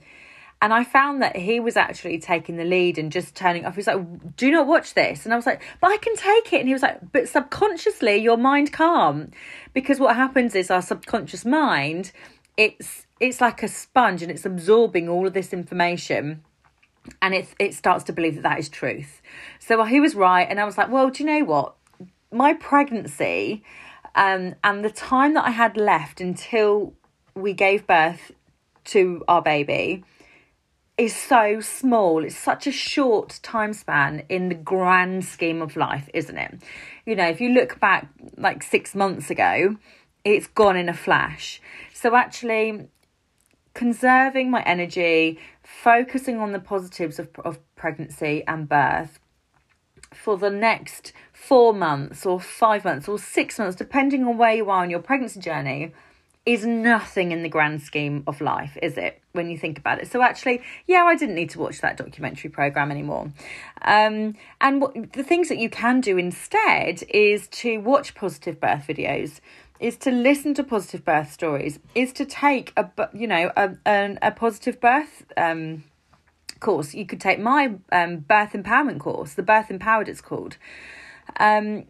And 0.60 0.74
I 0.74 0.84
found 0.84 1.22
that 1.22 1.36
he 1.36 1.60
was 1.60 1.78
actually 1.78 2.18
taking 2.18 2.58
the 2.58 2.64
lead 2.64 2.98
and 2.98 3.12
just 3.12 3.36
turning 3.36 3.66
off. 3.66 3.76
He 3.76 3.80
was 3.80 3.88
like, 3.88 4.36
Do 4.36 4.52
not 4.52 4.66
watch 4.66 4.96
this. 4.96 5.24
And 5.24 5.34
I 5.34 5.38
was 5.38 5.46
like, 5.46 5.62
But 5.80 5.92
I 5.92 5.98
can 5.98 6.16
take 6.16 6.52
it. 6.52 6.60
And 6.60 6.68
he 6.68 6.74
was 6.74 6.82
like, 6.82 7.12
But 7.12 7.30
subconsciously, 7.30 8.18
your 8.18 8.38
mind 8.38 8.74
can't. 8.74 9.34
Because 9.74 10.00
what 10.00 10.16
happens 10.16 10.56
is 10.56 10.72
our 10.72 10.82
subconscious 10.82 11.46
mind, 11.46 12.12
it's 12.58 13.06
it's 13.20 13.40
like 13.40 13.62
a 13.64 13.68
sponge 13.68 14.22
and 14.22 14.32
it's 14.32 14.46
absorbing 14.46 15.08
all 15.08 15.28
of 15.28 15.34
this 15.34 15.54
information 15.54 16.44
and 17.22 17.34
it 17.34 17.48
it 17.60 17.74
starts 17.74 18.04
to 18.06 18.14
believe 18.14 18.36
that 18.36 18.44
that 18.44 18.60
is 18.60 18.70
truth. 18.70 19.22
So 19.60 19.84
he 19.84 20.00
was 20.00 20.16
right, 20.16 20.48
and 20.50 20.60
I 20.60 20.66
was 20.66 20.78
like, 20.78 20.90
well, 20.90 21.10
do 21.10 21.24
you 21.24 21.30
know 21.30 21.46
what? 21.46 21.76
My 22.32 22.54
pregnancy, 22.54 23.64
um, 24.16 24.56
and 24.64 24.84
the 24.84 24.90
time 24.90 25.34
that 25.36 25.46
I 25.46 25.52
had 25.52 25.78
left 25.78 26.20
until 26.22 26.94
we 27.36 27.54
gave 27.54 27.88
birth 27.88 28.32
to 28.86 29.24
our 29.28 29.42
baby 29.42 30.04
is 30.98 31.16
so 31.16 31.62
small. 31.62 32.24
It's 32.24 32.36
such 32.36 32.66
a 32.66 32.72
short 32.72 33.40
time 33.44 33.74
span 33.74 34.24
in 34.30 34.50
the 34.50 34.56
grand 34.56 35.26
scheme 35.26 35.62
of 35.62 35.76
life, 35.76 36.10
isn't 36.14 36.38
it? 36.38 36.62
You 37.06 37.16
know, 37.16 37.28
if 37.28 37.40
you 37.40 37.50
look 37.50 37.80
back 37.80 38.08
like 38.36 38.64
six 38.64 38.96
months 38.96 39.30
ago, 39.30 39.78
it's 40.24 40.48
gone 40.48 40.76
in 40.76 40.90
a 40.90 40.94
flash. 40.94 41.62
So 41.94 42.16
actually, 42.16 42.88
conserving 43.74 44.50
my 44.50 44.64
energy, 44.64 45.40
focusing 45.84 46.40
on 46.40 46.52
the 46.54 46.60
positives 46.60 47.20
of, 47.20 47.30
of 47.46 47.60
pregnancy 47.76 48.44
and 48.48 48.68
birth 48.68 49.20
for 50.14 50.38
the 50.38 50.50
next 50.50 51.14
four 51.34 51.74
months 51.74 52.26
or 52.26 52.40
five 52.40 52.84
months 52.84 53.08
or 53.08 53.20
six 53.20 53.60
months, 53.60 53.76
depending 53.76 54.24
on 54.26 54.38
where 54.38 54.54
you 54.54 54.70
are 54.70 54.84
in 54.84 54.90
your 54.90 55.02
pregnancy 55.02 55.40
journey, 55.40 55.94
is 56.46 56.66
nothing 56.66 57.32
in 57.32 57.44
the 57.44 57.50
grand 57.50 57.82
scheme 57.82 58.24
of 58.26 58.42
life, 58.42 58.78
is 58.82 58.98
it? 58.98 59.22
When 59.38 59.50
you 59.50 59.58
think 59.58 59.78
about 59.78 60.02
it. 60.02 60.12
So 60.12 60.22
actually, 60.22 60.62
yeah, 60.86 61.04
I 61.04 61.16
didn't 61.16 61.36
need 61.36 61.52
to 61.52 61.60
watch 61.60 61.80
that 61.82 61.96
documentary 61.96 62.50
program 62.50 62.92
anymore. 62.92 63.32
Um, 63.84 64.36
and 64.60 64.82
what 64.82 65.14
the 65.14 65.24
things 65.24 65.48
that 65.50 65.60
you 65.60 65.70
can 65.70 66.02
do 66.02 66.18
instead 66.18 67.04
is 67.10 67.48
to 67.50 67.78
watch 67.78 68.16
positive 68.16 68.60
birth 68.60 68.86
videos 68.88 69.40
is 69.80 69.96
to 69.98 70.12
listen 70.12 70.54
to 70.56 70.64
positive 70.64 71.06
birth 71.06 71.32
stories, 71.32 71.80
is 71.94 72.12
to 72.14 72.26
take 72.26 72.74
a 72.76 72.90
you 73.14 73.28
know 73.28 73.52
a 73.56 73.76
a, 73.86 74.18
a 74.22 74.32
positive 74.32 74.82
birth 74.82 75.26
um, 75.38 75.84
course. 76.60 76.94
You 76.94 77.06
could 77.06 77.22
take 77.22 77.40
my 77.40 77.76
um, 77.92 78.18
birth 78.20 78.54
empowerment 78.54 79.00
course, 79.00 79.34
the 79.34 79.44
Birth 79.44 79.70
Empowered, 79.70 80.10
it's 80.10 80.22
called. 80.22 80.58
Um, 81.40 81.86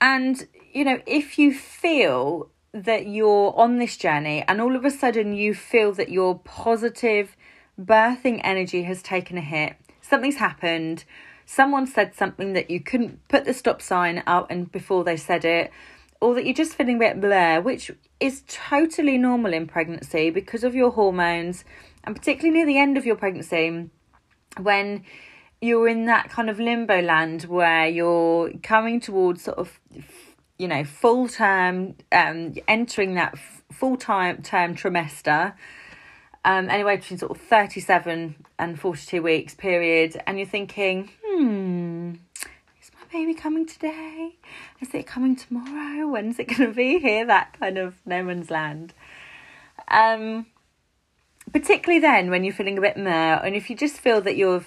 and 0.00 0.46
you 0.72 0.84
know, 0.84 1.00
if 1.06 1.38
you 1.38 1.54
feel 1.54 2.50
that 2.72 3.06
you're 3.06 3.54
on 3.56 3.78
this 3.78 3.96
journey, 3.96 4.44
and 4.46 4.60
all 4.60 4.76
of 4.76 4.84
a 4.84 4.90
sudden 4.90 5.32
you 5.32 5.54
feel 5.54 5.92
that 5.94 6.10
your 6.10 6.38
positive 6.40 7.36
birthing 7.80 8.40
energy 8.44 8.82
has 8.84 9.02
taken 9.02 9.38
a 9.38 9.42
hit, 9.42 9.76
something's 10.00 10.36
happened. 10.36 11.04
Someone 11.44 11.86
said 11.86 12.14
something 12.14 12.54
that 12.54 12.70
you 12.70 12.80
couldn't 12.80 13.26
put 13.28 13.44
the 13.44 13.54
stop 13.54 13.80
sign 13.80 14.22
out 14.26 14.48
and 14.50 14.70
before 14.72 15.04
they 15.04 15.16
said 15.16 15.44
it 15.44 15.70
or 16.20 16.34
that 16.34 16.44
you're 16.44 16.54
just 16.54 16.74
feeling 16.74 16.96
a 16.96 16.98
bit 16.98 17.20
blur, 17.20 17.60
which 17.60 17.90
is 18.20 18.42
totally 18.46 19.18
normal 19.18 19.52
in 19.52 19.66
pregnancy 19.66 20.30
because 20.30 20.64
of 20.64 20.74
your 20.74 20.90
hormones, 20.90 21.64
and 22.04 22.16
particularly 22.16 22.56
near 22.56 22.66
the 22.66 22.78
end 22.78 22.96
of 22.96 23.04
your 23.04 23.16
pregnancy, 23.16 23.90
when 24.60 25.04
you're 25.60 25.88
in 25.88 26.06
that 26.06 26.30
kind 26.30 26.48
of 26.48 26.58
limbo 26.58 27.02
land 27.02 27.44
where 27.44 27.86
you're 27.86 28.50
coming 28.62 29.00
towards 29.00 29.44
sort 29.44 29.58
of, 29.58 29.78
you 30.58 30.68
know, 30.68 30.84
full 30.84 31.28
term, 31.28 31.94
um, 32.12 32.54
entering 32.66 33.14
that 33.14 33.38
full 33.72 33.96
time 33.96 34.42
term 34.42 34.74
trimester. 34.74 35.54
Um, 36.44 36.70
anyway, 36.70 36.96
between 36.96 37.18
sort 37.18 37.32
of 37.32 37.40
37 37.40 38.36
and 38.58 38.78
42 38.78 39.20
weeks 39.20 39.54
period, 39.54 40.22
and 40.26 40.38
you're 40.38 40.46
thinking, 40.46 41.10
hmm, 41.24 42.12
is 42.80 42.92
my 42.94 43.06
baby 43.10 43.34
coming 43.34 43.66
today? 43.66 44.36
Is 44.80 44.94
it 44.94 45.06
coming 45.08 45.34
tomorrow? 45.34 46.06
When's 46.08 46.38
it 46.38 46.44
going 46.44 46.70
to 46.70 46.74
be 46.74 47.00
here? 47.00 47.26
That 47.26 47.58
kind 47.58 47.78
of 47.78 47.94
no 48.06 48.22
man's 48.22 48.50
land. 48.50 48.94
Um, 49.88 50.46
particularly 51.52 52.00
then 52.00 52.30
when 52.30 52.44
you're 52.44 52.54
feeling 52.54 52.78
a 52.78 52.80
bit 52.80 52.96
meh, 52.96 53.40
and 53.42 53.56
if 53.56 53.68
you 53.68 53.74
just 53.76 53.98
feel 53.98 54.20
that 54.20 54.36
your 54.36 54.64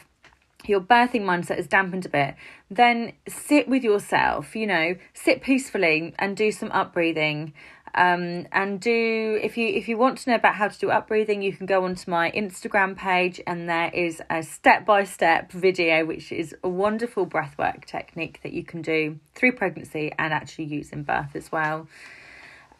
your 0.70 0.80
birthing 0.80 1.24
mindset 1.24 1.58
is 1.58 1.68
dampened 1.68 2.06
a 2.06 2.10
bit, 2.10 2.36
then 2.70 3.14
sit 3.28 3.68
with 3.68 3.84
yourself. 3.84 4.56
You 4.56 4.68
know, 4.68 4.96
sit 5.14 5.42
peacefully 5.42 6.14
and 6.20 6.38
do 6.38 6.52
some 6.52 6.72
up 6.72 6.94
breathing 6.94 7.54
um, 7.96 8.48
and 8.52 8.80
do 8.80 9.40
if 9.42 9.58
you 9.58 9.68
if 9.68 9.88
you 9.88 9.98
want 9.98 10.18
to 10.20 10.30
know 10.30 10.36
about 10.36 10.56
how 10.56 10.68
to 10.68 10.78
do 10.78 10.90
up 10.90 11.08
breathing 11.08 11.42
you 11.42 11.54
can 11.54 11.66
go 11.66 11.86
onto 11.86 12.10
my 12.10 12.32
instagram 12.32 12.96
page 12.96 13.42
and 13.48 13.68
there 13.68 13.90
is 13.94 14.22
a 14.30 14.44
step-by-step 14.44 15.52
video 15.52 16.06
which 16.06 16.32
is 16.32 16.56
a 16.64 16.70
wonderful 16.70 17.26
breathwork 17.26 17.86
technique 17.86 18.40
that 18.44 18.54
you 18.54 18.64
can 18.64 18.82
do 18.82 19.20
through 19.34 19.52
pregnancy 19.52 20.12
and 20.18 20.34
actually 20.34 20.66
use 20.66 20.92
in 20.92 21.04
birth 21.04 21.36
as 21.36 21.52
well 21.52 21.88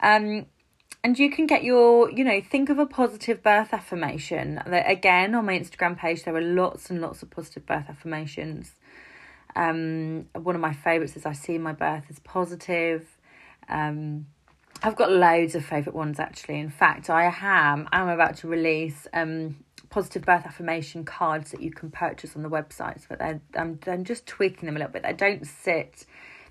um, 0.02 0.46
and 1.02 1.18
you 1.18 1.30
can 1.30 1.46
get 1.46 1.64
your 1.64 2.10
you 2.10 2.24
know 2.24 2.40
think 2.40 2.68
of 2.68 2.78
a 2.78 2.86
positive 2.86 3.42
birth 3.42 3.72
affirmation 3.72 4.60
again 4.66 5.34
on 5.34 5.44
my 5.46 5.58
instagram 5.58 5.96
page 5.96 6.24
there 6.24 6.36
are 6.36 6.40
lots 6.40 6.90
and 6.90 7.00
lots 7.00 7.22
of 7.22 7.30
positive 7.30 7.64
birth 7.66 7.86
affirmations 7.88 8.72
um, 9.56 10.28
one 10.34 10.54
of 10.54 10.60
my 10.60 10.72
favorites 10.72 11.16
is 11.16 11.26
i 11.26 11.32
see 11.32 11.58
my 11.58 11.72
birth 11.72 12.04
as 12.08 12.18
positive 12.20 13.06
um, 13.68 14.26
I've 14.82 14.96
got 14.96 15.12
loads 15.12 15.54
of 15.54 15.64
favourite 15.64 15.94
ones 15.94 16.18
actually. 16.18 16.58
In 16.58 16.70
fact, 16.70 17.10
I 17.10 17.32
am 17.40 17.86
I'm 17.92 18.08
about 18.08 18.36
to 18.38 18.48
release 18.48 19.06
um 19.12 19.56
positive 19.90 20.22
birth 20.22 20.46
affirmation 20.46 21.04
cards 21.04 21.50
that 21.50 21.60
you 21.60 21.70
can 21.70 21.90
purchase 21.90 22.34
on 22.36 22.42
the 22.42 22.48
website. 22.48 23.06
But 23.08 23.20
I'm, 23.20 23.78
I'm 23.86 24.04
just 24.04 24.26
tweaking 24.26 24.66
them 24.66 24.76
a 24.76 24.78
little 24.78 24.92
bit. 24.92 25.02
They 25.02 25.12
don't 25.12 25.46
sit. 25.46 26.06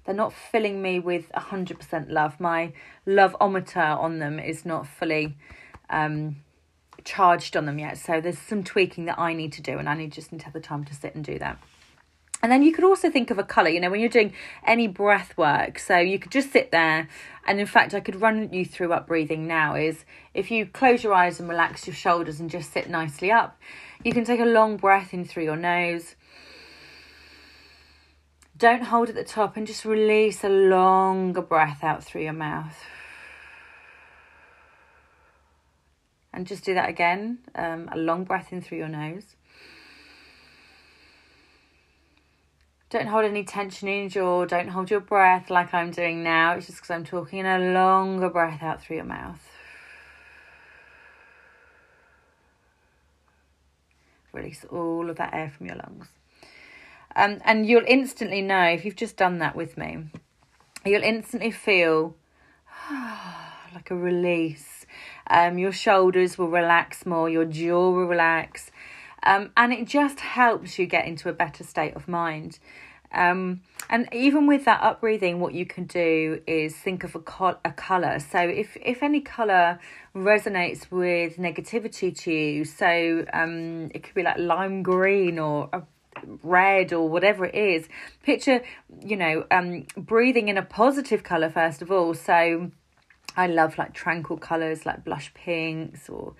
They're 0.09 0.15
not 0.15 0.33
filling 0.33 0.81
me 0.81 0.99
with 0.99 1.31
hundred 1.35 1.77
percent 1.77 2.09
love. 2.09 2.39
My 2.39 2.73
loveometer 3.05 3.95
on 3.95 4.17
them 4.17 4.39
is 4.39 4.65
not 4.65 4.87
fully 4.87 5.37
um 5.87 6.37
charged 7.03 7.55
on 7.55 7.67
them 7.67 7.77
yet. 7.77 7.95
So 7.99 8.19
there's 8.19 8.39
some 8.39 8.63
tweaking 8.63 9.05
that 9.05 9.19
I 9.19 9.33
need 9.33 9.53
to 9.53 9.61
do, 9.61 9.77
and 9.77 9.87
I 9.87 9.93
need 9.93 10.11
just 10.11 10.31
need 10.31 10.39
to 10.39 10.45
have 10.45 10.55
the 10.55 10.61
time 10.61 10.83
to 10.85 10.95
sit 10.95 11.13
and 11.13 11.23
do 11.23 11.37
that. 11.37 11.59
And 12.41 12.51
then 12.51 12.63
you 12.63 12.73
could 12.73 12.85
also 12.85 13.11
think 13.11 13.29
of 13.29 13.37
a 13.37 13.43
colour, 13.43 13.69
you 13.69 13.79
know, 13.79 13.91
when 13.91 13.99
you're 13.99 14.09
doing 14.09 14.33
any 14.65 14.87
breath 14.87 15.37
work. 15.37 15.77
So 15.77 15.99
you 15.99 16.17
could 16.17 16.31
just 16.31 16.51
sit 16.51 16.71
there, 16.71 17.07
and 17.45 17.59
in 17.59 17.67
fact, 17.67 17.93
I 17.93 17.99
could 17.99 18.19
run 18.19 18.51
you 18.51 18.65
through 18.65 18.93
up 18.93 19.05
breathing 19.05 19.45
now. 19.45 19.75
Is 19.75 20.05
if 20.33 20.49
you 20.49 20.65
close 20.65 21.03
your 21.03 21.13
eyes 21.13 21.39
and 21.39 21.47
relax 21.47 21.85
your 21.85 21.95
shoulders 21.95 22.39
and 22.39 22.49
just 22.49 22.73
sit 22.73 22.89
nicely 22.89 23.31
up, 23.31 23.59
you 24.03 24.11
can 24.11 24.23
take 24.23 24.39
a 24.39 24.45
long 24.45 24.77
breath 24.77 25.13
in 25.13 25.23
through 25.23 25.43
your 25.43 25.55
nose. 25.55 26.15
Don't 28.59 28.83
hold 28.83 29.07
at 29.07 29.15
the 29.15 29.23
top 29.23 29.55
and 29.55 29.65
just 29.65 29.85
release 29.85 30.43
a 30.43 30.49
longer 30.49 31.41
breath 31.41 31.81
out 31.81 32.03
through 32.03 32.23
your 32.23 32.33
mouth. 32.33 32.75
And 36.33 36.45
just 36.45 36.65
do 36.65 36.73
that 36.73 36.89
again 36.89 37.39
um, 37.55 37.89
a 37.89 37.97
long 37.97 38.25
breath 38.25 38.51
in 38.51 38.61
through 38.61 38.79
your 38.79 38.89
nose. 38.89 39.23
Don't 42.89 43.07
hold 43.07 43.23
any 43.23 43.45
tension 43.45 43.87
in 43.87 44.01
your 44.01 44.09
jaw. 44.09 44.45
Don't 44.45 44.67
hold 44.67 44.91
your 44.91 44.99
breath 44.99 45.49
like 45.49 45.73
I'm 45.73 45.91
doing 45.91 46.21
now. 46.21 46.55
It's 46.55 46.65
just 46.65 46.79
because 46.79 46.91
I'm 46.91 47.05
talking 47.05 47.39
in 47.39 47.45
a 47.45 47.71
longer 47.71 48.29
breath 48.29 48.61
out 48.61 48.81
through 48.81 48.97
your 48.97 49.05
mouth. 49.05 49.41
Release 54.33 54.65
all 54.69 55.09
of 55.09 55.15
that 55.15 55.33
air 55.33 55.49
from 55.49 55.67
your 55.67 55.77
lungs. 55.77 56.07
Um, 57.15 57.39
and 57.43 57.65
you'll 57.65 57.85
instantly 57.87 58.41
know 58.41 58.63
if 58.63 58.85
you've 58.85 58.95
just 58.95 59.17
done 59.17 59.39
that 59.39 59.55
with 59.55 59.77
me, 59.77 60.05
you'll 60.85 61.03
instantly 61.03 61.51
feel 61.51 62.15
like 63.73 63.89
a 63.89 63.95
release. 63.95 64.85
Um, 65.27 65.57
your 65.57 65.71
shoulders 65.71 66.37
will 66.37 66.49
relax 66.49 67.05
more, 67.05 67.29
your 67.29 67.45
jaw 67.45 67.91
will 67.91 68.05
relax, 68.05 68.71
um, 69.23 69.51
and 69.55 69.73
it 69.73 69.87
just 69.87 70.19
helps 70.21 70.79
you 70.79 70.85
get 70.85 71.05
into 71.05 71.29
a 71.29 71.33
better 71.33 71.63
state 71.63 71.95
of 71.95 72.07
mind. 72.07 72.57
Um, 73.11 73.61
and 73.89 74.07
even 74.13 74.45
with 74.45 74.65
that 74.65 74.81
up 74.83 75.01
breathing, 75.01 75.39
what 75.39 75.53
you 75.53 75.65
can 75.65 75.85
do 75.85 76.41
is 76.45 76.75
think 76.75 77.03
of 77.03 77.15
a, 77.15 77.19
col- 77.19 77.59
a 77.65 77.71
color. 77.71 78.19
So 78.19 78.39
if, 78.39 78.77
if 78.81 79.01
any 79.01 79.19
color 79.21 79.79
resonates 80.15 80.91
with 80.91 81.37
negativity 81.37 82.15
to 82.19 82.31
you, 82.31 82.65
so 82.65 83.25
um, 83.33 83.89
it 83.95 84.03
could 84.03 84.13
be 84.13 84.23
like 84.23 84.37
lime 84.37 84.83
green 84.83 85.39
or 85.39 85.69
a 85.73 85.81
red 86.43 86.93
or 86.93 87.07
whatever 87.07 87.45
it 87.45 87.55
is, 87.55 87.87
picture, 88.23 88.61
you 89.03 89.15
know, 89.15 89.45
um, 89.51 89.85
breathing 89.97 90.49
in 90.49 90.57
a 90.57 90.63
positive 90.63 91.23
color 91.23 91.49
first 91.49 91.81
of 91.81 91.91
all. 91.91 92.13
So 92.13 92.71
I 93.35 93.47
love 93.47 93.77
like 93.77 93.93
tranquil 93.93 94.37
colors 94.37 94.85
like 94.85 95.03
blush 95.03 95.33
pinks 95.33 96.09
or 96.09 96.33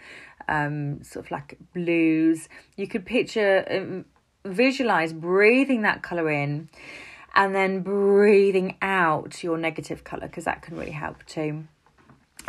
um, 0.48 1.04
sort 1.04 1.26
of 1.26 1.32
like 1.32 1.58
blues. 1.74 2.50
You 2.76 2.88
could 2.88 3.06
picture 3.06 3.66
um, 3.70 4.06
visualize 4.46 5.14
breathing 5.14 5.84
that 5.84 6.02
color 6.02 6.30
in 6.30 6.70
and 7.36 7.54
then 7.54 7.82
breathing 7.82 8.78
out 8.82 9.44
your 9.44 9.58
negative 9.58 10.04
color 10.04 10.28
because 10.28 10.46
that 10.46 10.62
can 10.62 10.78
really 10.78 10.92
help 10.92 11.26
too. 11.26 11.66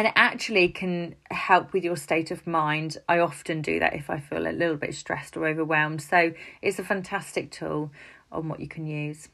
And 0.01 0.07
it 0.07 0.15
actually 0.17 0.71
can 0.71 1.15
help 1.31 1.75
with 1.75 1.85
your 1.85 1.95
state 1.95 2.31
of 2.31 2.47
mind. 2.47 2.97
I 3.07 3.19
often 3.19 3.61
do 3.61 3.79
that 3.81 3.95
if 3.95 4.09
I 4.09 4.19
feel 4.19 4.47
a 4.47 4.49
little 4.51 4.79
bit 4.79 4.95
stressed 4.95 5.37
or 5.37 5.47
overwhelmed. 5.47 6.01
So 6.01 6.33
it's 6.63 6.79
a 6.79 6.83
fantastic 6.85 7.51
tool 7.51 7.93
on 8.33 8.49
what 8.49 8.61
you 8.61 8.67
can 8.67 8.87
use. 8.87 9.29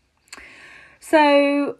So 0.98 1.78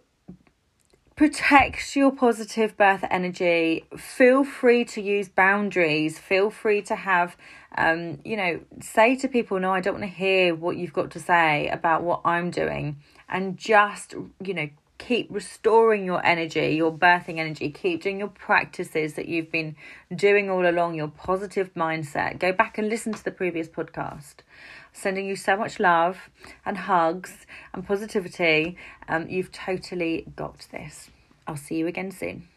protect 1.17 1.97
your 1.97 2.13
positive 2.13 2.77
birth 2.77 3.03
energy. 3.11 3.83
Feel 3.97 4.45
free 4.45 4.85
to 4.85 5.01
use 5.01 5.27
boundaries. 5.27 6.17
Feel 6.17 6.49
free 6.49 6.81
to 6.83 6.95
have, 6.95 7.35
um, 7.77 8.19
you 8.23 8.37
know, 8.37 8.61
say 8.79 9.17
to 9.17 9.27
people, 9.27 9.59
no, 9.59 9.73
I 9.73 9.81
don't 9.81 9.99
want 9.99 10.09
to 10.09 10.17
hear 10.17 10.55
what 10.55 10.77
you've 10.77 10.93
got 10.93 11.11
to 11.11 11.19
say 11.19 11.67
about 11.67 12.03
what 12.03 12.21
I'm 12.23 12.51
doing. 12.51 13.01
And 13.27 13.57
just, 13.57 14.13
you 14.41 14.53
know, 14.53 14.69
keep 14.97 15.27
restoring 15.29 16.05
your 16.05 16.25
energy, 16.25 16.75
your 16.75 16.91
birthing 16.91 17.37
energy. 17.37 17.69
Keep 17.69 18.03
doing 18.03 18.19
your 18.19 18.29
practices 18.29 19.13
that 19.13 19.27
you've 19.27 19.51
been 19.51 19.75
doing 20.13 20.49
all 20.49 20.67
along, 20.67 20.95
your 20.95 21.07
positive 21.07 21.73
mindset. 21.73 22.39
Go 22.39 22.51
back 22.51 22.77
and 22.77 22.89
listen 22.89 23.13
to 23.13 23.23
the 23.23 23.31
previous 23.31 23.67
podcast 23.67 24.35
sending 24.97 25.27
you 25.27 25.35
so 25.35 25.55
much 25.55 25.79
love 25.79 26.29
and 26.65 26.77
hugs 26.77 27.45
and 27.73 27.85
positivity. 27.85 28.75
Um, 29.07 29.29
you've 29.29 29.51
totally 29.51 30.25
got 30.35 30.67
this. 30.71 31.09
I'll 31.45 31.55
see 31.55 31.75
you 31.75 31.87
again 31.87 32.11
soon. 32.11 32.47